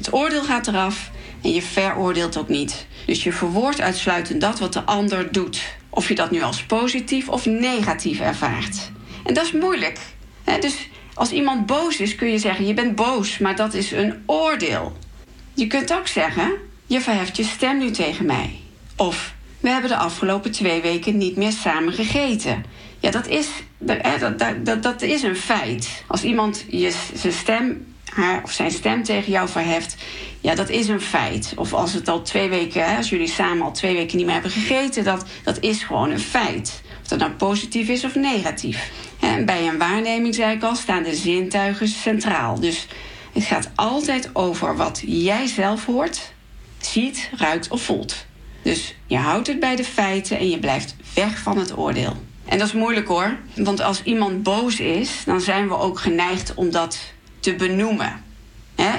het 0.00 0.12
oordeel 0.12 0.42
gaat 0.44 0.66
eraf 0.66 1.10
en 1.42 1.52
je 1.52 1.62
veroordeelt 1.62 2.36
ook 2.36 2.48
niet. 2.48 2.86
Dus 3.06 3.22
je 3.22 3.32
verwoordt 3.32 3.80
uitsluitend 3.80 4.40
dat 4.40 4.58
wat 4.58 4.72
de 4.72 4.82
ander 4.82 5.32
doet. 5.32 5.62
Of 5.90 6.08
je 6.08 6.14
dat 6.14 6.30
nu 6.30 6.42
als 6.42 6.62
positief 6.62 7.28
of 7.28 7.46
negatief 7.46 8.20
ervaart. 8.20 8.90
En 9.24 9.34
dat 9.34 9.44
is 9.44 9.52
moeilijk. 9.52 9.98
Dus 10.60 10.88
als 11.14 11.30
iemand 11.30 11.66
boos 11.66 11.96
is, 11.96 12.14
kun 12.14 12.28
je 12.28 12.38
zeggen: 12.38 12.66
Je 12.66 12.74
bent 12.74 12.94
boos, 12.94 13.38
maar 13.38 13.56
dat 13.56 13.74
is 13.74 13.92
een 13.92 14.22
oordeel. 14.26 14.96
Je 15.54 15.66
kunt 15.66 15.92
ook 15.92 16.06
zeggen: 16.06 16.52
Je 16.86 17.00
verheft 17.00 17.36
je 17.36 17.44
stem 17.44 17.78
nu 17.78 17.90
tegen 17.90 18.26
mij. 18.26 18.60
Of 18.96 19.34
we 19.60 19.68
hebben 19.68 19.90
de 19.90 19.96
afgelopen 19.96 20.50
twee 20.50 20.80
weken 20.80 21.16
niet 21.16 21.36
meer 21.36 21.52
samen 21.52 21.92
gegeten. 21.92 22.64
Ja, 22.98 23.10
dat 23.10 23.26
is, 23.26 23.48
dat, 23.78 23.98
dat, 24.38 24.64
dat, 24.64 24.82
dat 24.82 25.02
is 25.02 25.22
een 25.22 25.36
feit. 25.36 26.04
Als 26.06 26.24
iemand 26.24 26.64
je, 26.68 26.94
zijn 27.14 27.32
stem, 27.32 27.89
haar 28.10 28.42
of 28.42 28.52
zijn 28.52 28.70
stem 28.70 29.02
tegen 29.02 29.32
jou 29.32 29.48
verheft, 29.48 29.96
ja, 30.40 30.54
dat 30.54 30.68
is 30.68 30.88
een 30.88 31.00
feit. 31.00 31.52
Of 31.56 31.72
als 31.72 31.92
het 31.92 32.08
al 32.08 32.22
twee 32.22 32.48
weken, 32.48 32.96
als 32.96 33.08
jullie 33.08 33.28
samen 33.28 33.64
al 33.64 33.72
twee 33.72 33.94
weken 33.94 34.16
niet 34.16 34.24
meer 34.26 34.34
hebben 34.34 34.52
gegeten, 34.52 35.04
dat, 35.04 35.24
dat 35.44 35.58
is 35.60 35.82
gewoon 35.82 36.10
een 36.10 36.20
feit. 36.20 36.82
Of 37.02 37.08
dat 37.08 37.18
nou 37.18 37.30
positief 37.30 37.88
is 37.88 38.04
of 38.04 38.14
negatief. 38.14 38.90
En 39.20 39.44
bij 39.44 39.68
een 39.68 39.78
waarneming, 39.78 40.34
zei 40.34 40.54
ik 40.54 40.62
al, 40.62 40.76
staan 40.76 41.02
de 41.02 41.14
zintuigen 41.14 41.88
centraal. 41.88 42.60
Dus 42.60 42.86
het 43.32 43.44
gaat 43.44 43.70
altijd 43.74 44.30
over 44.32 44.76
wat 44.76 45.02
jij 45.06 45.46
zelf 45.46 45.84
hoort, 45.84 46.32
ziet, 46.78 47.30
ruikt 47.36 47.68
of 47.68 47.82
voelt. 47.82 48.26
Dus 48.62 48.94
je 49.06 49.16
houdt 49.16 49.46
het 49.46 49.60
bij 49.60 49.76
de 49.76 49.84
feiten 49.84 50.38
en 50.38 50.50
je 50.50 50.58
blijft 50.58 50.96
weg 51.14 51.38
van 51.38 51.58
het 51.58 51.78
oordeel. 51.78 52.16
En 52.44 52.58
dat 52.58 52.66
is 52.66 52.72
moeilijk 52.72 53.08
hoor, 53.08 53.36
want 53.56 53.80
als 53.80 54.02
iemand 54.02 54.42
boos 54.42 54.80
is, 54.80 55.22
dan 55.24 55.40
zijn 55.40 55.68
we 55.68 55.76
ook 55.76 56.00
geneigd 56.00 56.54
om 56.54 56.70
dat 56.70 56.98
te 57.40 57.54
benoemen. 57.54 58.24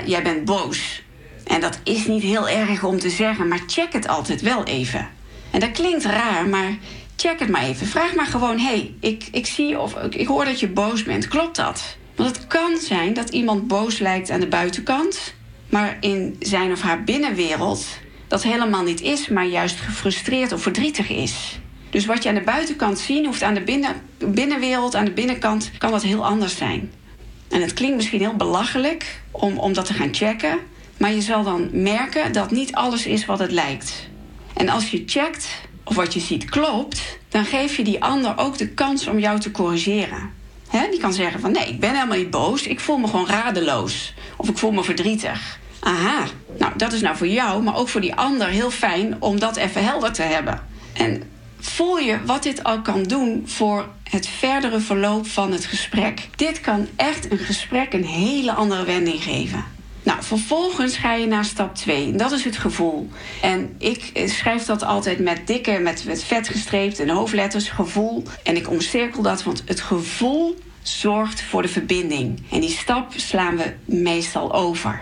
Jij 0.06 0.24
bent 0.24 0.46
boos. 0.46 1.04
En 1.44 1.62
dat 1.62 1.80
is 1.84 2.08
niet 2.08 2.24
heel 2.24 2.50
erg 2.50 2.84
om 2.84 3.00
te 3.00 3.10
zeggen, 3.10 3.48
maar 3.48 3.62
check 3.68 3.94
het 3.94 4.08
altijd 4.08 4.42
wel 4.42 4.64
even. 4.64 5.10
En 5.52 5.60
dat 5.60 5.72
klinkt 5.72 6.06
raar, 6.06 6.48
maar 6.48 6.78
check 7.16 7.40
het 7.40 7.50
maar 7.50 7.64
even. 7.64 7.88
Vraag 7.88 8.16
maar 8.16 8.26
gewoon: 8.26 8.60
hé, 8.60 8.66
hey, 8.66 8.94
ik, 9.00 9.28
ik 9.32 9.46
zie 9.46 9.80
of 9.80 9.96
ik 10.10 10.28
hoor 10.28 10.46
dat 10.46 10.60
je 10.60 10.68
boos 10.68 11.04
bent. 11.04 11.28
Klopt 11.28 11.56
dat? 11.56 11.98
Want 12.16 12.36
het 12.36 12.48
kan 12.48 12.78
zijn 12.78 13.14
dat 13.14 13.30
iemand 13.30 13.68
boos 13.68 14.00
lijkt 14.00 14.30
aan 14.30 14.40
de 14.40 14.48
buitenkant, 14.48 15.34
maar 15.70 15.98
in 16.00 16.36
zijn 16.40 16.72
of 16.72 16.82
haar 16.82 17.04
binnenwereld 17.04 17.86
dat 18.28 18.44
helemaal 18.44 18.84
niet 18.84 19.02
is, 19.02 19.28
maar 19.28 19.46
juist 19.46 19.80
gefrustreerd 19.80 20.52
of 20.52 20.62
verdrietig 20.62 21.10
is. 21.10 21.60
Dus 21.90 22.06
wat 22.06 22.24
je 22.24 22.30
aan 22.30 22.36
de 22.36 22.42
buitenkant 22.42 23.00
ziet, 23.00 23.26
hoeft 23.26 23.44
aan 23.44 23.54
de 23.54 23.62
binnen, 23.62 23.96
binnenwereld, 24.18 24.96
aan 24.96 25.06
de 25.06 25.12
binnenkant, 25.12 25.72
kan 25.78 25.92
dat 25.92 26.04
heel 26.04 26.26
anders 26.26 26.58
zijn. 26.58 26.92
En 27.52 27.62
het 27.62 27.74
klinkt 27.74 27.96
misschien 27.96 28.20
heel 28.20 28.36
belachelijk 28.36 29.22
om, 29.32 29.58
om 29.58 29.74
dat 29.74 29.86
te 29.86 29.94
gaan 29.94 30.14
checken, 30.16 30.60
maar 30.98 31.12
je 31.12 31.22
zal 31.22 31.44
dan 31.44 31.70
merken 31.72 32.32
dat 32.32 32.52
niet 32.52 32.74
alles 32.74 33.06
is 33.06 33.26
wat 33.26 33.40
het 33.40 33.52
lijkt. 33.52 34.10
En 34.54 34.70
als 34.70 34.92
je 34.92 35.04
checkt 35.06 35.48
of 35.84 35.96
wat 35.96 36.14
je 36.14 36.20
ziet 36.20 36.46
klopt, 36.46 37.20
dan 37.30 37.46
geef 37.46 37.78
je 37.78 37.84
die 37.84 38.04
ander 38.04 38.34
ook 38.38 38.58
de 38.58 38.68
kans 38.68 39.08
om 39.08 39.20
jou 39.20 39.40
te 39.40 39.52
corrigeren. 39.52 40.30
die 40.90 41.00
kan 41.00 41.14
zeggen 41.14 41.40
van 41.40 41.52
nee, 41.52 41.68
ik 41.68 41.80
ben 41.80 41.94
helemaal 41.94 42.18
niet 42.18 42.30
boos, 42.30 42.68
ik 42.68 42.80
voel 42.80 42.98
me 42.98 43.08
gewoon 43.08 43.28
radeloos 43.28 44.14
of 44.36 44.50
ik 44.50 44.58
voel 44.58 44.72
me 44.72 44.84
verdrietig. 44.84 45.60
Aha, 45.80 46.26
nou 46.58 46.72
dat 46.78 46.94
is 46.94 47.02
nou 47.02 47.18
voor 47.18 47.28
jou, 47.28 47.64
maar 47.64 47.76
ook 47.76 47.90
voor 47.90 48.02
die 48.02 48.16
ander 48.16 48.48
heel 48.48 48.72
fijn 48.72 49.16
om 49.20 49.40
dat 49.40 49.56
even 49.56 49.84
helder 49.84 50.12
te 50.12 50.22
hebben. 50.22 50.62
En 50.94 51.24
voel 51.62 51.98
je 51.98 52.26
wat 52.26 52.44
dit 52.44 52.64
al 52.64 52.82
kan 52.82 53.04
doen 53.04 53.44
voor 53.46 53.88
het 54.04 54.28
verdere 54.28 54.80
verloop 54.80 55.28
van 55.28 55.52
het 55.52 55.66
gesprek. 55.66 56.28
Dit 56.36 56.62
kan 56.62 56.88
echt 56.96 57.32
een 57.32 57.38
gesprek 57.38 57.94
een 57.94 58.06
hele 58.06 58.52
andere 58.52 58.86
wending 58.86 59.24
geven. 59.24 59.64
Nou, 60.04 60.24
vervolgens 60.24 60.98
ga 60.98 61.14
je 61.14 61.28
naar 61.28 61.46
stap 61.46 61.76
2. 61.76 62.12
Dat 62.12 62.32
is 62.32 62.44
het 62.44 62.58
gevoel. 62.58 63.10
En 63.42 63.76
ik 63.78 64.12
schrijf 64.26 64.66
dat 64.66 64.84
altijd 64.84 65.20
met 65.20 65.48
dikke, 65.48 65.80
met, 65.80 66.04
met 66.06 66.24
vet 66.24 66.48
gestreept 66.48 67.00
en 67.00 67.10
hoofdletters, 67.10 67.70
gevoel. 67.70 68.24
En 68.44 68.56
ik 68.56 68.70
omcirkel 68.70 69.22
dat, 69.22 69.44
want 69.44 69.64
het 69.66 69.82
gevoel 69.82 70.58
zorgt 70.82 71.42
voor 71.42 71.62
de 71.62 71.68
verbinding. 71.68 72.44
En 72.52 72.60
die 72.60 72.70
stap 72.70 73.14
slaan 73.16 73.58
we 73.58 73.74
meestal 73.86 74.54
over. 74.54 75.02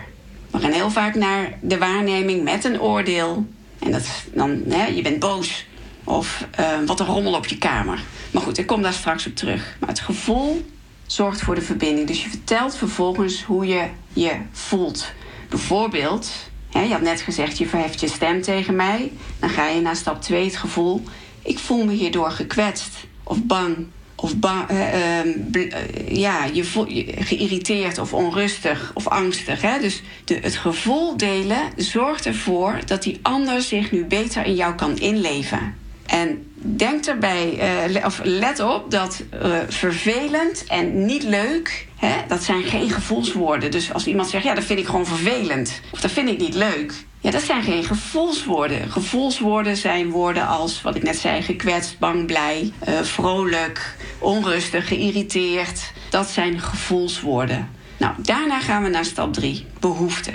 We 0.50 0.58
gaan 0.58 0.72
heel 0.72 0.90
vaak 0.90 1.14
naar 1.14 1.58
de 1.60 1.78
waarneming 1.78 2.42
met 2.42 2.64
een 2.64 2.80
oordeel. 2.80 3.46
En 3.78 3.90
dat 3.90 4.08
dan, 4.34 4.62
hè, 4.68 4.86
je 4.86 5.02
bent 5.02 5.18
boos. 5.18 5.66
Of 6.04 6.46
uh, 6.60 6.78
wat 6.86 7.00
een 7.00 7.06
rommel 7.06 7.34
op 7.34 7.46
je 7.46 7.58
kamer. 7.58 8.02
Maar 8.30 8.42
goed, 8.42 8.58
ik 8.58 8.66
kom 8.66 8.82
daar 8.82 8.92
straks 8.92 9.26
op 9.26 9.36
terug. 9.36 9.76
Maar 9.80 9.88
het 9.88 10.00
gevoel 10.00 10.64
zorgt 11.06 11.40
voor 11.40 11.54
de 11.54 11.60
verbinding. 11.60 12.06
Dus 12.06 12.22
je 12.22 12.28
vertelt 12.28 12.76
vervolgens 12.76 13.42
hoe 13.42 13.66
je 13.66 13.88
je 14.12 14.36
voelt. 14.52 15.12
Bijvoorbeeld, 15.48 16.30
hè, 16.70 16.80
je 16.80 16.92
had 16.92 17.00
net 17.00 17.20
gezegd, 17.20 17.58
je 17.58 17.66
verheft 17.66 18.00
je 18.00 18.08
stem 18.08 18.42
tegen 18.42 18.76
mij. 18.76 19.12
Dan 19.38 19.48
ga 19.48 19.68
je 19.68 19.80
naar 19.80 19.96
stap 19.96 20.22
2, 20.22 20.44
het 20.44 20.56
gevoel. 20.56 21.02
Ik 21.42 21.58
voel 21.58 21.84
me 21.84 21.92
hierdoor 21.92 22.30
gekwetst 22.30 23.06
of 23.22 23.42
bang 23.44 23.86
of 24.22 24.34
uh, 24.70 26.16
ja, 26.16 26.44
je 26.44 26.64
je 26.86 27.14
geïrriteerd 27.18 27.98
of 27.98 28.14
onrustig 28.14 28.90
of 28.94 29.08
angstig. 29.08 29.62
Hè? 29.62 29.80
Dus 29.80 30.02
de, 30.24 30.38
het 30.42 30.56
gevoel 30.56 31.16
delen 31.16 31.60
zorgt 31.76 32.26
ervoor 32.26 32.78
dat 32.86 33.02
die 33.02 33.18
ander 33.22 33.62
zich 33.62 33.90
nu 33.90 34.04
beter 34.04 34.46
in 34.46 34.54
jou 34.54 34.74
kan 34.74 34.98
inleven. 34.98 35.74
En 36.10 36.52
denk 36.54 37.04
erbij, 37.04 37.58
uh, 37.94 38.04
of 38.04 38.20
let 38.22 38.60
op 38.60 38.90
dat 38.90 39.22
uh, 39.42 39.58
vervelend 39.68 40.64
en 40.66 41.04
niet 41.04 41.22
leuk, 41.22 41.86
hè, 41.96 42.14
dat 42.28 42.42
zijn 42.42 42.62
geen 42.62 42.90
gevoelswoorden. 42.90 43.70
Dus 43.70 43.92
als 43.92 44.06
iemand 44.06 44.28
zegt, 44.28 44.44
ja, 44.44 44.54
dat 44.54 44.64
vind 44.64 44.78
ik 44.78 44.86
gewoon 44.86 45.06
vervelend, 45.06 45.80
of 45.90 46.00
dat 46.00 46.10
vind 46.10 46.28
ik 46.28 46.38
niet 46.38 46.54
leuk, 46.54 46.92
ja, 47.20 47.30
dat 47.30 47.42
zijn 47.42 47.62
geen 47.62 47.84
gevoelswoorden. 47.84 48.90
Gevoelswoorden 48.90 49.76
zijn 49.76 50.10
woorden 50.10 50.46
als, 50.46 50.82
wat 50.82 50.96
ik 50.96 51.02
net 51.02 51.18
zei, 51.18 51.42
gekwetst, 51.42 51.98
bang, 51.98 52.26
blij, 52.26 52.72
uh, 52.88 53.00
vrolijk, 53.02 53.96
onrustig, 54.18 54.88
geïrriteerd. 54.88 55.92
Dat 56.10 56.28
zijn 56.28 56.60
gevoelswoorden. 56.60 57.68
Nou, 57.96 58.14
daarna 58.18 58.60
gaan 58.60 58.82
we 58.82 58.88
naar 58.88 59.04
stap 59.04 59.32
3, 59.32 59.66
behoefte. 59.80 60.30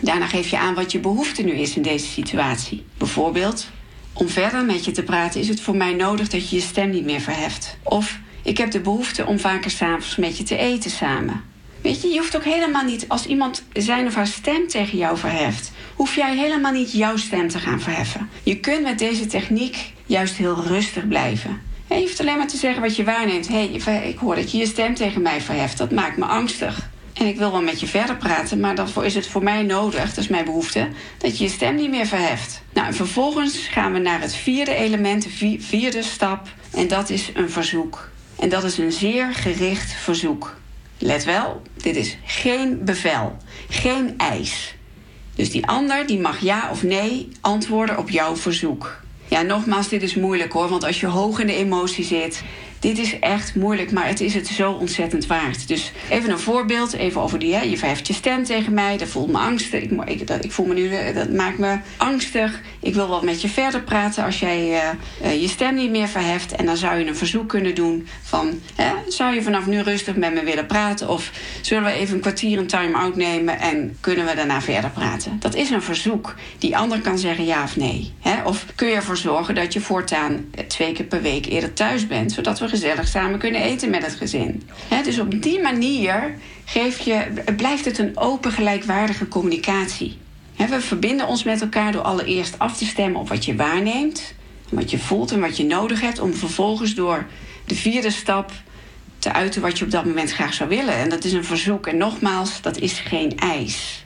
Daarna 0.00 0.26
geef 0.26 0.48
je 0.48 0.58
aan 0.58 0.74
wat 0.74 0.92
je 0.92 0.98
behoefte 0.98 1.42
nu 1.42 1.52
is 1.52 1.76
in 1.76 1.82
deze 1.82 2.06
situatie. 2.06 2.84
Bijvoorbeeld, 2.98 3.66
om 4.14 4.28
verder 4.28 4.64
met 4.64 4.84
je 4.84 4.90
te 4.90 5.02
praten 5.02 5.40
is 5.40 5.48
het 5.48 5.60
voor 5.60 5.76
mij 5.76 5.92
nodig 5.92 6.28
dat 6.28 6.48
je 6.48 6.56
je 6.56 6.62
stem 6.62 6.90
niet 6.90 7.04
meer 7.04 7.20
verheft. 7.20 7.76
Of 7.82 8.18
ik 8.42 8.58
heb 8.58 8.70
de 8.70 8.80
behoefte 8.80 9.26
om 9.26 9.38
vaker 9.38 9.70
s'avonds 9.70 10.16
met 10.16 10.38
je 10.38 10.44
te 10.44 10.56
eten 10.56 10.90
samen. 10.90 11.42
Weet 11.80 12.02
je, 12.02 12.08
je 12.08 12.18
hoeft 12.18 12.36
ook 12.36 12.44
helemaal 12.44 12.84
niet, 12.84 13.08
als 13.08 13.26
iemand 13.26 13.64
zijn 13.72 14.06
of 14.06 14.14
haar 14.14 14.26
stem 14.26 14.68
tegen 14.68 14.98
jou 14.98 15.18
verheft, 15.18 15.72
hoef 15.94 16.14
jij 16.14 16.36
helemaal 16.36 16.72
niet 16.72 16.92
jouw 16.92 17.16
stem 17.16 17.48
te 17.48 17.58
gaan 17.58 17.80
verheffen. 17.80 18.28
Je 18.42 18.60
kunt 18.60 18.82
met 18.82 18.98
deze 18.98 19.26
techniek 19.26 19.92
juist 20.06 20.36
heel 20.36 20.62
rustig 20.66 21.08
blijven. 21.08 21.60
je 21.88 21.94
hoeft 21.94 22.20
alleen 22.20 22.36
maar 22.36 22.48
te 22.48 22.56
zeggen 22.56 22.82
wat 22.82 22.96
je 22.96 23.04
waarneemt. 23.04 23.48
Hé, 23.48 23.80
hey, 23.84 24.08
ik 24.08 24.18
hoor 24.18 24.34
dat 24.34 24.50
je 24.52 24.58
je 24.58 24.66
stem 24.66 24.94
tegen 24.94 25.22
mij 25.22 25.40
verheft. 25.40 25.78
Dat 25.78 25.90
maakt 25.90 26.16
me 26.16 26.24
angstig. 26.24 26.88
En 27.14 27.26
ik 27.26 27.36
wil 27.36 27.50
wel 27.50 27.62
met 27.62 27.80
je 27.80 27.86
verder 27.86 28.16
praten, 28.16 28.60
maar 28.60 28.74
daarvoor 28.74 29.04
is 29.04 29.14
het 29.14 29.26
voor 29.26 29.42
mij 29.42 29.62
nodig, 29.62 30.08
dat 30.08 30.24
is 30.24 30.28
mijn 30.28 30.44
behoefte, 30.44 30.88
dat 31.18 31.38
je 31.38 31.44
je 31.44 31.50
stem 31.50 31.74
niet 31.74 31.90
meer 31.90 32.06
verheft. 32.06 32.62
Nou, 32.72 32.86
en 32.86 32.94
vervolgens 32.94 33.58
gaan 33.58 33.92
we 33.92 33.98
naar 33.98 34.20
het 34.20 34.34
vierde 34.34 34.74
element, 34.74 35.22
de 35.22 35.56
vierde 35.60 36.02
stap, 36.02 36.48
en 36.70 36.88
dat 36.88 37.10
is 37.10 37.30
een 37.34 37.50
verzoek. 37.50 38.10
En 38.38 38.48
dat 38.48 38.64
is 38.64 38.78
een 38.78 38.92
zeer 38.92 39.34
gericht 39.34 39.92
verzoek. 39.92 40.56
Let 40.98 41.24
wel, 41.24 41.62
dit 41.76 41.96
is 41.96 42.16
geen 42.24 42.84
bevel, 42.84 43.36
geen 43.68 44.14
eis. 44.16 44.74
Dus 45.34 45.50
die 45.50 45.66
ander 45.66 46.06
die 46.06 46.18
mag 46.18 46.40
ja 46.40 46.68
of 46.70 46.82
nee 46.82 47.28
antwoorden 47.40 47.98
op 47.98 48.10
jouw 48.10 48.36
verzoek. 48.36 49.02
Ja, 49.28 49.42
nogmaals, 49.42 49.88
dit 49.88 50.02
is 50.02 50.14
moeilijk 50.14 50.52
hoor, 50.52 50.68
want 50.68 50.84
als 50.84 51.00
je 51.00 51.06
hoog 51.06 51.38
in 51.38 51.46
de 51.46 51.56
emotie 51.56 52.04
zit, 52.04 52.42
dit 52.84 52.98
is 52.98 53.18
echt 53.18 53.54
moeilijk, 53.54 53.92
maar 53.92 54.06
het 54.06 54.20
is 54.20 54.34
het 54.34 54.46
zo 54.46 54.72
ontzettend 54.72 55.26
waard. 55.26 55.68
Dus 55.68 55.92
even 56.10 56.30
een 56.30 56.38
voorbeeld, 56.38 56.92
even 56.92 57.20
over 57.20 57.38
die, 57.38 57.54
hè, 57.54 57.62
je 57.62 57.78
verheft 57.78 58.06
je 58.06 58.12
stem 58.12 58.44
tegen 58.44 58.74
mij, 58.74 58.96
dat 58.96 59.08
voelt 59.08 59.32
me 59.32 59.38
angstig. 59.38 59.82
Ik, 59.82 60.26
dat, 60.26 60.44
ik 60.44 60.52
voel 60.52 60.66
me 60.66 60.74
nu, 60.74 60.94
eh, 60.94 61.14
dat 61.14 61.32
maakt 61.32 61.58
me 61.58 61.78
angstig. 61.96 62.60
Ik 62.80 62.94
wil 62.94 63.08
wel 63.08 63.22
met 63.22 63.40
je 63.40 63.48
verder 63.48 63.82
praten 63.82 64.24
als 64.24 64.40
jij 64.40 64.82
uh, 65.22 65.40
je 65.40 65.48
stem 65.48 65.74
niet 65.74 65.90
meer 65.90 66.08
verheft. 66.08 66.52
En 66.52 66.66
dan 66.66 66.76
zou 66.76 66.98
je 66.98 67.06
een 67.06 67.16
verzoek 67.16 67.48
kunnen 67.48 67.74
doen 67.74 68.08
van, 68.22 68.60
hè, 68.74 68.92
zou 69.08 69.34
je 69.34 69.42
vanaf 69.42 69.66
nu 69.66 69.80
rustig 69.80 70.16
met 70.16 70.34
me 70.34 70.42
willen 70.42 70.66
praten? 70.66 71.08
Of 71.08 71.30
zullen 71.60 71.84
we 71.84 71.90
even 71.90 72.14
een 72.14 72.20
kwartier 72.20 72.58
een 72.58 72.66
time-out 72.66 73.16
nemen 73.16 73.60
en 73.60 73.96
kunnen 74.00 74.26
we 74.26 74.34
daarna 74.34 74.60
verder 74.60 74.90
praten? 74.90 75.36
Dat 75.40 75.54
is 75.54 75.70
een 75.70 75.82
verzoek. 75.82 76.34
Die 76.58 76.76
ander 76.76 77.00
kan 77.00 77.18
zeggen 77.18 77.44
ja 77.44 77.62
of 77.62 77.76
nee. 77.76 78.12
Hè? 78.20 78.42
Of 78.42 78.66
kun 78.74 78.88
je 78.88 78.94
ervoor 78.94 79.16
zorgen 79.16 79.54
dat 79.54 79.72
je 79.72 79.80
voortaan 79.80 80.44
twee 80.66 80.92
keer 80.92 81.06
per 81.06 81.22
week 81.22 81.46
eerder 81.46 81.72
thuis 81.72 82.06
bent, 82.06 82.32
zodat 82.32 82.58
we 82.58 82.68
gezellig 82.74 83.08
samen 83.08 83.38
kunnen 83.38 83.62
eten 83.62 83.90
met 83.90 84.04
het 84.04 84.14
gezin. 84.14 84.62
dus 85.04 85.18
op 85.18 85.42
die 85.42 85.60
manier 85.60 86.34
geef 86.64 86.98
je, 86.98 87.26
blijft 87.56 87.84
het 87.84 87.98
een 87.98 88.18
open, 88.18 88.52
gelijkwaardige 88.52 89.28
communicatie. 89.28 90.18
we 90.56 90.80
verbinden 90.80 91.26
ons 91.26 91.44
met 91.44 91.60
elkaar 91.60 91.92
door 91.92 92.02
allereerst 92.02 92.58
af 92.58 92.76
te 92.76 92.84
stemmen 92.84 93.20
op 93.20 93.28
wat 93.28 93.44
je 93.44 93.56
waarneemt, 93.56 94.34
wat 94.68 94.90
je 94.90 94.98
voelt 94.98 95.32
en 95.32 95.40
wat 95.40 95.56
je 95.56 95.64
nodig 95.64 96.00
hebt, 96.00 96.20
om 96.20 96.34
vervolgens 96.34 96.94
door 96.94 97.26
de 97.64 97.74
vierde 97.74 98.10
stap 98.10 98.50
te 99.18 99.32
uiten 99.32 99.62
wat 99.62 99.78
je 99.78 99.84
op 99.84 99.90
dat 99.90 100.04
moment 100.04 100.32
graag 100.32 100.54
zou 100.54 100.68
willen. 100.68 100.94
En 100.94 101.08
dat 101.08 101.24
is 101.24 101.32
een 101.32 101.44
verzoek. 101.44 101.86
En 101.86 101.96
nogmaals, 101.96 102.60
dat 102.60 102.78
is 102.78 102.98
geen 102.98 103.38
eis. 103.38 104.03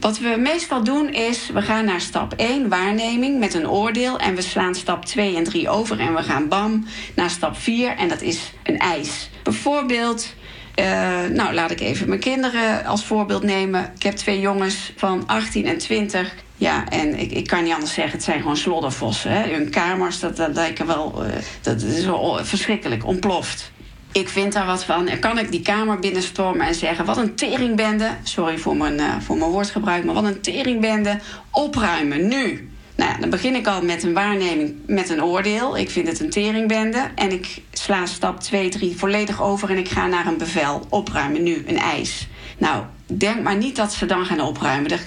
Wat 0.00 0.18
we 0.18 0.36
meestal 0.38 0.84
doen 0.84 1.12
is, 1.12 1.50
we 1.52 1.62
gaan 1.62 1.84
naar 1.84 2.00
stap 2.00 2.32
1, 2.36 2.68
waarneming 2.68 3.38
met 3.38 3.54
een 3.54 3.68
oordeel. 3.68 4.18
En 4.18 4.34
we 4.34 4.42
slaan 4.42 4.74
stap 4.74 5.04
2 5.04 5.36
en 5.36 5.44
3 5.44 5.68
over 5.68 6.00
en 6.00 6.14
we 6.14 6.22
gaan 6.22 6.48
bam 6.48 6.86
naar 7.14 7.30
stap 7.30 7.56
4 7.56 7.96
en 7.96 8.08
dat 8.08 8.22
is 8.22 8.52
een 8.62 8.78
eis. 8.78 9.30
Bijvoorbeeld, 9.42 10.34
uh, 10.76 10.84
nou 11.24 11.54
laat 11.54 11.70
ik 11.70 11.80
even 11.80 12.08
mijn 12.08 12.20
kinderen 12.20 12.84
als 12.84 13.04
voorbeeld 13.04 13.42
nemen. 13.42 13.92
Ik 13.94 14.02
heb 14.02 14.14
twee 14.14 14.40
jongens 14.40 14.92
van 14.96 15.26
18 15.26 15.66
en 15.66 15.78
20. 15.78 16.34
Ja, 16.56 16.88
en 16.88 17.18
ik, 17.18 17.32
ik 17.32 17.46
kan 17.46 17.62
niet 17.62 17.72
anders 17.72 17.94
zeggen, 17.94 18.12
het 18.12 18.24
zijn 18.24 18.40
gewoon 18.40 18.56
sloddervossen. 18.56 19.30
Hè? 19.30 19.52
Hun 19.52 19.70
kamers, 19.70 20.20
dat, 20.20 20.36
dat 20.36 20.54
lijken 20.54 20.86
wel, 20.86 21.24
uh, 21.24 21.32
dat 21.62 21.82
is 21.82 22.04
wel 22.04 22.44
verschrikkelijk, 22.44 23.06
ontploft 23.06 23.70
ik 24.12 24.28
vind 24.28 24.52
daar 24.52 24.66
wat 24.66 24.84
van. 24.84 25.08
Kan 25.20 25.38
ik 25.38 25.50
die 25.50 25.62
kamer 25.62 25.98
binnenstormen 25.98 26.66
en 26.66 26.74
zeggen: 26.74 27.04
wat 27.04 27.16
een 27.16 27.34
teringbende. 27.34 28.10
Sorry 28.22 28.58
voor 28.58 28.76
mijn, 28.76 28.94
uh, 29.00 29.20
voor 29.20 29.36
mijn 29.36 29.50
woordgebruik, 29.50 30.04
maar 30.04 30.14
wat 30.14 30.24
een 30.24 30.40
teringbende. 30.40 31.18
Opruimen 31.50 32.28
nu. 32.28 32.70
Nou 32.98 33.10
ja, 33.10 33.16
dan 33.18 33.30
begin 33.30 33.54
ik 33.54 33.66
al 33.66 33.82
met 33.82 34.02
een 34.02 34.12
waarneming 34.12 34.74
met 34.86 35.08
een 35.08 35.24
oordeel. 35.24 35.78
Ik 35.78 35.90
vind 35.90 36.08
het 36.08 36.20
een 36.20 36.30
teringbende. 36.30 37.08
En 37.14 37.32
ik 37.32 37.62
sla 37.72 38.06
stap 38.06 38.40
2, 38.40 38.68
3 38.68 38.96
volledig 38.96 39.42
over 39.42 39.70
en 39.70 39.78
ik 39.78 39.88
ga 39.88 40.06
naar 40.06 40.26
een 40.26 40.38
bevel. 40.38 40.86
Opruimen 40.88 41.42
nu, 41.42 41.64
een 41.66 41.78
eis. 41.78 42.28
Nou, 42.58 42.84
denk 43.06 43.42
maar 43.42 43.56
niet 43.56 43.76
dat 43.76 43.92
ze 43.92 44.06
dan 44.06 44.26
gaan 44.26 44.40
opruimen. 44.40 44.98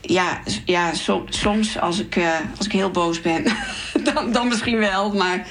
Ja, 0.00 0.40
ja 0.64 0.92
soms 1.28 1.78
als 1.78 1.98
ik, 1.98 2.16
uh, 2.16 2.30
als 2.56 2.66
ik 2.66 2.72
heel 2.72 2.90
boos 2.90 3.20
ben, 3.20 3.44
dan, 4.14 4.32
dan 4.32 4.48
misschien 4.48 4.78
wel. 4.78 5.12
Maar 5.12 5.46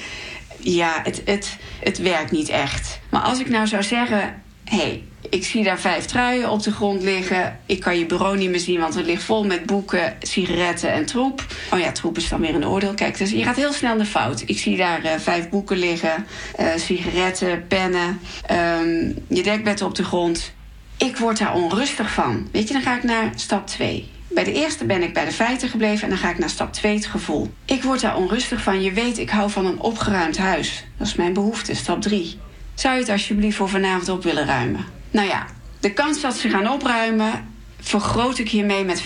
ja, 0.58 1.00
het, 1.04 1.22
het, 1.26 1.58
het 1.80 1.98
werkt 1.98 2.32
niet 2.32 2.50
echt. 2.50 3.00
Maar 3.10 3.22
als 3.22 3.40
ik 3.40 3.50
nou 3.50 3.68
zou 3.68 3.84
zeggen: 3.84 4.42
hé, 4.64 4.78
hey, 4.78 5.04
ik 5.30 5.46
zie 5.46 5.64
daar 5.64 5.80
vijf 5.80 6.06
truien 6.06 6.50
op 6.50 6.64
de 6.64 6.72
grond 6.72 7.04
liggen. 7.04 7.60
Ik 7.66 7.80
kan 7.80 7.98
je 7.98 8.06
bureau 8.06 8.38
niet 8.38 8.50
meer 8.50 8.60
zien, 8.60 8.80
want 8.80 8.96
het 8.96 9.06
ligt 9.06 9.24
vol 9.24 9.46
met 9.46 9.66
boeken, 9.66 10.16
sigaretten 10.20 10.92
en 10.92 11.06
troep. 11.06 11.46
Oh 11.72 11.80
ja, 11.80 11.92
troep 11.92 12.18
is 12.18 12.30
dan 12.30 12.42
weer 12.42 12.56
een 12.56 12.68
oordeel. 12.68 12.94
Kijk, 12.94 13.18
dus 13.18 13.32
je 13.32 13.44
gaat 13.44 13.56
heel 13.56 13.74
snel 13.74 13.98
de 13.98 14.06
fout. 14.06 14.44
Ik 14.46 14.60
zie 14.60 14.78
daar 14.78 15.06
uh, 15.06 15.12
vijf 15.18 15.50
boeken 15.50 15.78
liggen, 15.78 16.26
uh, 16.60 16.68
sigaretten, 16.76 17.68
pennen, 17.68 18.20
um, 18.52 19.16
je 19.28 19.44
dekbed 19.44 19.82
op 19.82 19.96
de 19.96 20.04
grond. 20.04 20.54
Ik 20.98 21.18
word 21.18 21.38
daar 21.38 21.54
onrustig 21.54 22.12
van. 22.12 22.48
Weet 22.52 22.68
je, 22.68 22.74
dan 22.74 22.82
ga 22.84 22.96
ik 22.96 23.04
naar 23.04 23.32
stap 23.36 23.68
2. 23.68 24.10
Bij 24.38 24.46
de 24.46 24.54
eerste 24.54 24.86
ben 24.86 25.04
ik 25.04 25.14
bij 25.14 25.26
de 25.26 25.32
feiten 25.32 25.70
gebleven 25.70 26.04
en 26.04 26.10
dan 26.10 26.18
ga 26.18 26.30
ik 26.30 26.38
naar 26.38 26.50
stap 26.50 26.74
2, 26.74 26.96
het 26.96 27.06
gevoel. 27.06 27.54
Ik 27.66 27.84
word 27.84 28.02
daar 28.02 28.18
onrustig 28.18 28.62
van. 28.62 28.82
Je 28.82 28.92
weet, 28.92 29.18
ik 29.18 29.30
hou 29.30 29.50
van 29.50 29.66
een 29.66 29.80
opgeruimd 29.80 30.38
huis. 30.38 30.86
Dat 30.98 31.08
is 31.08 31.16
mijn 31.16 31.34
behoefte, 31.34 31.76
stap 31.76 32.02
3. 32.02 32.40
Zou 32.74 32.94
je 32.94 33.00
het 33.00 33.10
alsjeblieft 33.10 33.58
voor 33.58 33.70
vanavond 33.70 34.10
op 34.10 34.24
willen 34.24 34.46
ruimen? 34.46 34.86
Nou 35.12 35.28
ja, 35.28 35.46
de 35.80 35.94
kans 35.94 36.22
dat 36.22 36.38
ze 36.38 36.50
gaan 36.50 36.70
opruimen 36.70 37.32
vergroot 37.80 38.38
ik 38.38 38.50
hiermee 38.50 38.84
met 38.84 39.02
50%. 39.02 39.06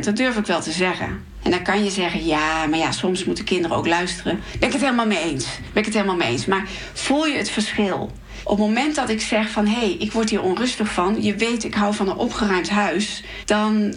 Dat 0.00 0.16
durf 0.16 0.36
ik 0.36 0.46
wel 0.46 0.60
te 0.60 0.72
zeggen. 0.72 1.24
En 1.42 1.50
dan 1.50 1.62
kan 1.62 1.84
je 1.84 1.90
zeggen, 1.90 2.26
ja, 2.26 2.66
maar 2.66 2.78
ja, 2.78 2.92
soms 2.92 3.24
moeten 3.24 3.44
kinderen 3.44 3.76
ook 3.76 3.86
luisteren. 3.86 4.40
Ben 4.58 4.68
ik 4.68 4.74
het 4.74 4.82
helemaal 4.82 5.06
mee 5.06 5.22
eens. 5.22 5.46
Ben 5.72 5.82
ik 5.82 5.84
het 5.84 5.94
helemaal 5.94 6.16
mee 6.16 6.28
eens. 6.28 6.46
Maar 6.46 6.68
voel 6.92 7.26
je 7.26 7.36
het 7.36 7.50
verschil? 7.50 8.12
Op 8.42 8.58
het 8.58 8.66
moment 8.66 8.94
dat 8.94 9.08
ik 9.08 9.20
zeg 9.20 9.50
van, 9.50 9.66
hé, 9.66 9.80
hey, 9.80 9.96
ik 9.98 10.12
word 10.12 10.30
hier 10.30 10.42
onrustig 10.42 10.92
van... 10.92 11.22
je 11.22 11.34
weet, 11.34 11.64
ik 11.64 11.74
hou 11.74 11.94
van 11.94 12.08
een 12.08 12.16
opgeruimd 12.16 12.70
huis... 12.70 13.22
dan 13.44 13.94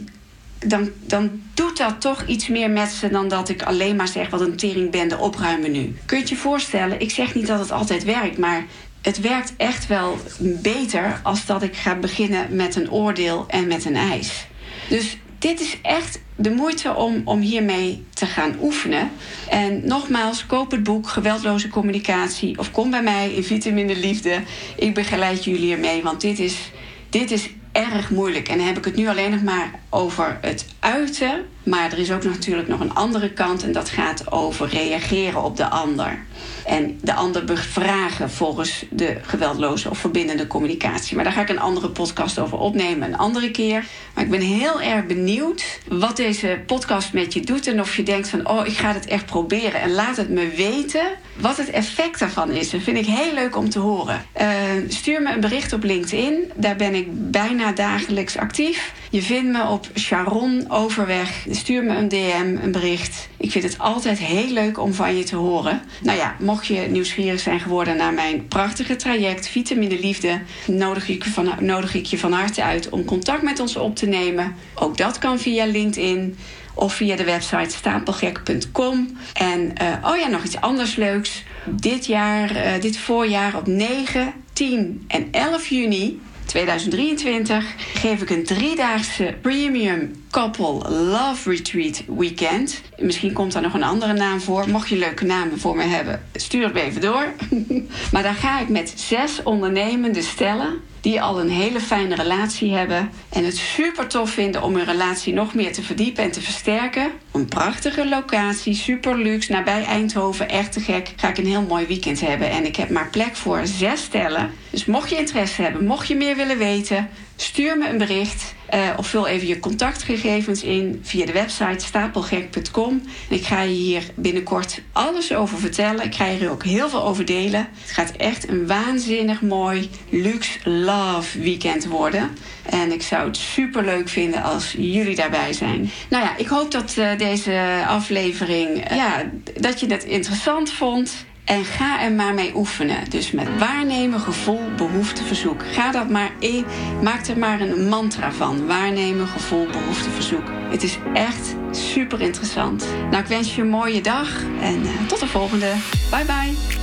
dan, 0.65 0.89
dan 1.05 1.41
doet 1.53 1.77
dat 1.77 2.01
toch 2.01 2.25
iets 2.25 2.47
meer 2.47 2.69
met 2.69 2.89
ze 2.89 3.09
dan 3.09 3.27
dat 3.27 3.49
ik 3.49 3.63
alleen 3.63 3.95
maar 3.95 4.07
zeg 4.07 4.29
wat 4.29 4.41
een 4.41 4.55
teringbende 4.55 5.17
opruimen 5.17 5.71
nu. 5.71 5.95
Kun 6.05 6.19
je 6.19 6.25
je 6.27 6.35
voorstellen? 6.35 6.99
Ik 6.99 7.11
zeg 7.11 7.35
niet 7.35 7.47
dat 7.47 7.59
het 7.59 7.71
altijd 7.71 8.03
werkt, 8.03 8.37
maar 8.37 8.65
het 9.01 9.19
werkt 9.19 9.53
echt 9.57 9.87
wel 9.87 10.17
beter 10.39 11.19
als 11.23 11.45
dat 11.45 11.63
ik 11.63 11.75
ga 11.75 11.95
beginnen 11.95 12.55
met 12.55 12.75
een 12.75 12.91
oordeel 12.91 13.45
en 13.47 13.67
met 13.67 13.85
een 13.85 13.95
eis. 13.95 14.45
Dus 14.89 15.17
dit 15.39 15.59
is 15.59 15.77
echt 15.81 16.21
de 16.35 16.51
moeite 16.51 16.95
om, 16.95 17.21
om 17.25 17.39
hiermee 17.39 18.05
te 18.13 18.25
gaan 18.25 18.55
oefenen. 18.61 19.11
En 19.49 19.87
nogmaals, 19.87 20.45
koop 20.45 20.71
het 20.71 20.83
boek 20.83 21.09
Geweldloze 21.09 21.67
Communicatie 21.67 22.59
of 22.59 22.71
kom 22.71 22.89
bij 22.91 23.03
mij 23.03 23.33
in 23.33 23.43
Vitamine 23.43 23.95
Liefde. 23.95 24.41
Ik 24.75 24.93
begeleid 24.93 25.43
jullie 25.43 25.73
ermee, 25.73 26.03
want 26.03 26.21
dit 26.21 26.39
is, 26.39 26.71
dit 27.09 27.31
is 27.31 27.49
erg 27.71 28.09
moeilijk. 28.09 28.47
En 28.47 28.57
dan 28.57 28.67
heb 28.67 28.77
ik 28.77 28.85
het 28.85 28.95
nu 28.95 29.07
alleen 29.07 29.31
nog 29.31 29.43
maar 29.43 29.71
over 29.93 30.37
het 30.41 30.65
uiten. 30.79 31.45
Maar 31.63 31.91
er 31.91 31.97
is 31.97 32.11
ook 32.11 32.23
natuurlijk 32.23 32.67
nog 32.67 32.79
een 32.79 32.93
andere 32.93 33.29
kant 33.29 33.63
en 33.63 33.71
dat 33.71 33.89
gaat 33.89 34.31
over 34.31 34.67
reageren 34.67 35.43
op 35.43 35.57
de 35.57 35.69
ander. 35.69 36.19
En 36.65 36.99
de 37.01 37.13
ander 37.13 37.45
bevragen 37.45 38.29
volgens 38.29 38.85
de 38.89 39.17
geweldloze 39.21 39.89
of 39.89 39.97
verbindende 39.97 40.47
communicatie. 40.47 41.15
Maar 41.15 41.23
daar 41.23 41.33
ga 41.33 41.41
ik 41.41 41.49
een 41.49 41.59
andere 41.59 41.89
podcast 41.89 42.39
over 42.39 42.57
opnemen 42.57 43.07
een 43.07 43.17
andere 43.17 43.51
keer. 43.51 43.85
Maar 44.13 44.23
ik 44.23 44.29
ben 44.29 44.41
heel 44.41 44.81
erg 44.81 45.05
benieuwd 45.05 45.79
wat 45.87 46.15
deze 46.15 46.61
podcast 46.65 47.13
met 47.13 47.33
je 47.33 47.41
doet. 47.41 47.67
En 47.67 47.79
of 47.79 47.95
je 47.95 48.03
denkt 48.03 48.29
van, 48.29 48.47
oh, 48.47 48.67
ik 48.67 48.77
ga 48.77 48.93
het 48.93 49.05
echt 49.05 49.25
proberen. 49.25 49.81
En 49.81 49.91
laat 49.91 50.17
het 50.17 50.29
me 50.29 50.47
weten 50.47 51.05
wat 51.37 51.57
het 51.57 51.69
effect 51.69 52.19
daarvan 52.19 52.51
is. 52.51 52.69
Dat 52.69 52.81
vind 52.81 52.97
ik 52.97 53.05
heel 53.05 53.33
leuk 53.33 53.57
om 53.57 53.69
te 53.69 53.79
horen. 53.79 54.25
Uh, 54.41 54.47
stuur 54.87 55.21
me 55.21 55.33
een 55.33 55.39
bericht 55.39 55.73
op 55.73 55.83
LinkedIn. 55.83 56.51
Daar 56.55 56.75
ben 56.75 56.95
ik 56.95 57.31
bijna 57.31 57.71
dagelijks 57.71 58.37
actief. 58.37 58.93
Je 59.09 59.21
vindt 59.21 59.51
me 59.51 59.67
op 59.67 59.82
Sharon 59.95 60.65
Overweg. 60.67 61.45
Stuur 61.49 61.83
me 61.83 61.95
een 61.95 62.07
DM, 62.07 62.57
een 62.61 62.71
bericht. 62.71 63.27
Ik 63.37 63.51
vind 63.51 63.63
het 63.63 63.79
altijd 63.79 64.19
heel 64.19 64.51
leuk 64.51 64.79
om 64.79 64.93
van 64.93 65.17
je 65.17 65.23
te 65.23 65.35
horen. 65.35 65.81
Nou 66.01 66.17
ja, 66.17 66.35
mocht 66.39 66.65
je 66.65 66.79
nieuwsgierig 66.79 67.39
zijn 67.39 67.59
geworden 67.59 67.97
naar 67.97 68.13
mijn 68.13 68.47
prachtige 68.47 68.95
traject 68.95 69.47
Vitamine 69.47 69.99
Liefde, 69.99 70.41
nodig 70.67 71.07
ik, 71.07 71.23
van, 71.23 71.53
nodig 71.59 71.93
ik 71.93 72.05
je 72.05 72.17
van 72.17 72.31
harte 72.31 72.63
uit 72.63 72.89
om 72.89 73.05
contact 73.05 73.41
met 73.41 73.59
ons 73.59 73.75
op 73.75 73.95
te 73.95 74.05
nemen. 74.05 74.55
Ook 74.75 74.97
dat 74.97 75.17
kan 75.17 75.39
via 75.39 75.65
LinkedIn 75.65 76.37
of 76.73 76.93
via 76.93 77.15
de 77.15 77.23
website 77.23 77.75
stapelgek.com. 77.75 79.17
En 79.33 79.73
uh, 79.81 80.11
oh 80.11 80.17
ja, 80.17 80.27
nog 80.27 80.43
iets 80.43 80.61
anders 80.61 80.95
leuks. 80.95 81.43
Dit 81.65 82.05
jaar, 82.05 82.51
uh, 82.51 82.81
dit 82.81 82.97
voorjaar 82.97 83.57
op 83.57 83.67
9, 83.67 84.33
10 84.53 85.03
en 85.07 85.27
11 85.31 85.67
juni 85.67 86.19
2023 86.45 87.65
geef 87.77 88.21
ik 88.21 88.29
een 88.29 88.43
driedaagse 88.43 89.35
premium 89.41 90.25
couple 90.31 90.89
love 90.89 91.49
retreat 91.49 92.03
weekend. 92.17 92.81
Misschien 92.97 93.33
komt 93.33 93.53
daar 93.53 93.61
nog 93.61 93.73
een 93.73 93.83
andere 93.83 94.13
naam 94.13 94.41
voor. 94.41 94.69
Mocht 94.69 94.89
je 94.89 94.97
leuke 94.97 95.25
namen 95.25 95.59
voor 95.59 95.75
me 95.75 95.83
hebben, 95.83 96.23
stuur 96.33 96.67
het 96.67 96.75
even 96.75 97.01
door. 97.01 97.25
maar 98.11 98.23
dan 98.23 98.35
ga 98.35 98.59
ik 98.59 98.69
met 98.69 98.93
zes 98.95 99.43
ondernemende 99.43 100.21
stellen 100.21 100.81
die 101.03 101.21
al 101.21 101.39
een 101.39 101.49
hele 101.49 101.79
fijne 101.79 102.15
relatie 102.15 102.73
hebben 102.73 103.09
en 103.29 103.45
het 103.45 103.57
super 103.57 104.07
tof 104.07 104.29
vinden 104.29 104.63
om 104.63 104.75
hun 104.75 104.85
relatie 104.85 105.33
nog 105.33 105.53
meer 105.53 105.73
te 105.73 105.83
verdiepen 105.83 106.23
en 106.23 106.31
te 106.31 106.41
versterken. 106.41 107.11
Een 107.31 107.45
prachtige 107.45 108.07
locatie, 108.07 108.73
super 108.73 109.17
luxe, 109.17 109.51
nabij 109.51 109.83
Eindhoven, 109.83 110.49
echt 110.49 110.71
te 110.71 110.79
gek. 110.79 111.13
Ga 111.15 111.29
ik 111.29 111.37
een 111.37 111.45
heel 111.45 111.61
mooi 111.61 111.85
weekend 111.85 112.21
hebben 112.21 112.49
en 112.49 112.65
ik 112.65 112.75
heb 112.75 112.89
maar 112.89 113.09
plek 113.09 113.35
voor 113.35 113.61
zes 113.63 114.03
stellen. 114.03 114.51
Dus 114.69 114.85
mocht 114.85 115.09
je 115.09 115.17
interesse 115.17 115.61
hebben, 115.61 115.85
mocht 115.85 116.07
je 116.07 116.15
meer 116.15 116.35
willen 116.35 116.57
weten, 116.57 117.09
stuur 117.35 117.77
me 117.77 117.89
een 117.89 117.97
bericht. 117.97 118.53
Uh, 118.73 118.89
of 118.97 119.07
vul 119.07 119.27
even 119.27 119.47
je 119.47 119.59
contactgegevens 119.59 120.63
in 120.63 120.99
via 121.03 121.25
de 121.25 121.31
website 121.31 121.85
stapelgek.com. 121.85 123.01
Ik 123.29 123.45
ga 123.45 123.61
je 123.61 123.73
hier 123.73 124.03
binnenkort 124.15 124.81
alles 124.91 125.33
over 125.33 125.57
vertellen. 125.57 126.05
Ik 126.05 126.15
ga 126.15 126.25
je 126.25 126.39
er 126.39 126.51
ook 126.51 126.63
heel 126.63 126.89
veel 126.89 127.03
over 127.03 127.25
delen. 127.25 127.67
Het 127.81 127.91
gaat 127.91 128.11
echt 128.11 128.49
een 128.49 128.67
waanzinnig 128.67 129.41
mooi, 129.41 129.89
luxe 130.09 130.69
love 130.69 131.39
weekend 131.39 131.85
worden. 131.85 132.29
En 132.63 132.91
ik 132.91 133.01
zou 133.01 133.27
het 133.27 133.37
super 133.37 133.85
leuk 133.85 134.09
vinden 134.09 134.43
als 134.43 134.71
jullie 134.77 135.15
daarbij 135.15 135.53
zijn. 135.53 135.91
Nou 136.09 136.23
ja, 136.23 136.37
ik 136.37 136.47
hoop 136.47 136.71
dat 136.71 136.95
uh, 136.97 137.17
deze 137.17 137.83
aflevering, 137.87 138.91
uh, 138.91 138.97
ja, 138.97 139.23
dat 139.59 139.79
je 139.79 139.87
het 139.87 140.03
interessant 140.03 140.71
vond. 140.71 141.25
En 141.45 141.65
ga 141.65 142.01
er 142.01 142.11
maar 142.11 142.33
mee 142.33 142.55
oefenen. 142.55 143.09
Dus 143.09 143.31
met 143.31 143.47
waarnemen, 143.57 144.19
gevoel, 144.19 144.61
behoefte, 144.77 145.23
verzoek. 145.23 145.63
Ga 145.71 145.91
dat 145.91 146.09
maar 146.09 146.31
in. 146.39 146.65
Maak 147.01 147.27
er 147.27 147.37
maar 147.37 147.61
een 147.61 147.87
mantra 147.87 148.31
van. 148.31 148.67
Waarnemen, 148.67 149.27
gevoel, 149.27 149.67
behoefte, 149.67 150.09
verzoek. 150.09 150.43
Het 150.69 150.83
is 150.83 150.97
echt 151.13 151.55
super 151.71 152.21
interessant. 152.21 152.85
Nou, 153.09 153.23
ik 153.23 153.29
wens 153.29 153.55
je 153.55 153.61
een 153.61 153.69
mooie 153.69 154.01
dag 154.01 154.43
en 154.61 154.81
uh, 154.81 154.89
tot 155.07 155.19
de 155.19 155.27
volgende. 155.27 155.73
Bye 156.09 156.25
bye. 156.25 156.81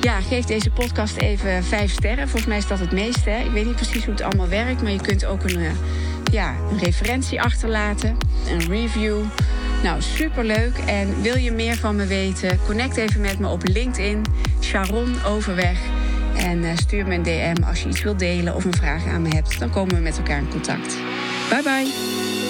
Ja, 0.00 0.20
geef 0.20 0.44
deze 0.44 0.70
podcast 0.70 1.16
even 1.16 1.64
vijf 1.64 1.92
sterren. 1.92 2.28
Volgens 2.28 2.46
mij 2.46 2.58
is 2.58 2.66
dat 2.66 2.78
het 2.78 2.92
meeste. 2.92 3.30
Ik 3.30 3.50
weet 3.50 3.64
niet 3.64 3.76
precies 3.76 4.04
hoe 4.04 4.14
het 4.14 4.22
allemaal 4.22 4.48
werkt, 4.48 4.82
maar 4.82 4.92
je 4.92 5.00
kunt 5.00 5.24
ook 5.24 5.42
een, 5.44 5.58
uh, 5.58 5.70
ja, 6.32 6.54
een 6.70 6.78
referentie 6.78 7.42
achterlaten, 7.42 8.16
een 8.48 8.68
review. 8.68 9.24
Nou, 9.82 10.02
superleuk. 10.02 10.76
En 10.86 11.22
wil 11.22 11.36
je 11.36 11.52
meer 11.52 11.76
van 11.76 11.96
me 11.96 12.06
weten? 12.06 12.58
Connect 12.66 12.96
even 12.96 13.20
met 13.20 13.38
me 13.38 13.48
op 13.48 13.66
LinkedIn, 13.68 14.22
Sharon 14.60 15.14
Overweg. 15.26 15.78
En 16.36 16.58
uh, 16.58 16.76
stuur 16.76 17.06
me 17.06 17.14
een 17.14 17.22
DM 17.22 17.62
als 17.64 17.82
je 17.82 17.88
iets 17.88 18.02
wilt 18.02 18.18
delen 18.18 18.54
of 18.54 18.64
een 18.64 18.74
vraag 18.74 19.06
aan 19.06 19.22
me 19.22 19.28
hebt. 19.28 19.58
Dan 19.58 19.70
komen 19.70 19.94
we 19.94 20.00
met 20.00 20.16
elkaar 20.18 20.38
in 20.38 20.48
contact. 20.48 20.96
Bye 21.50 21.62
bye. 21.62 22.41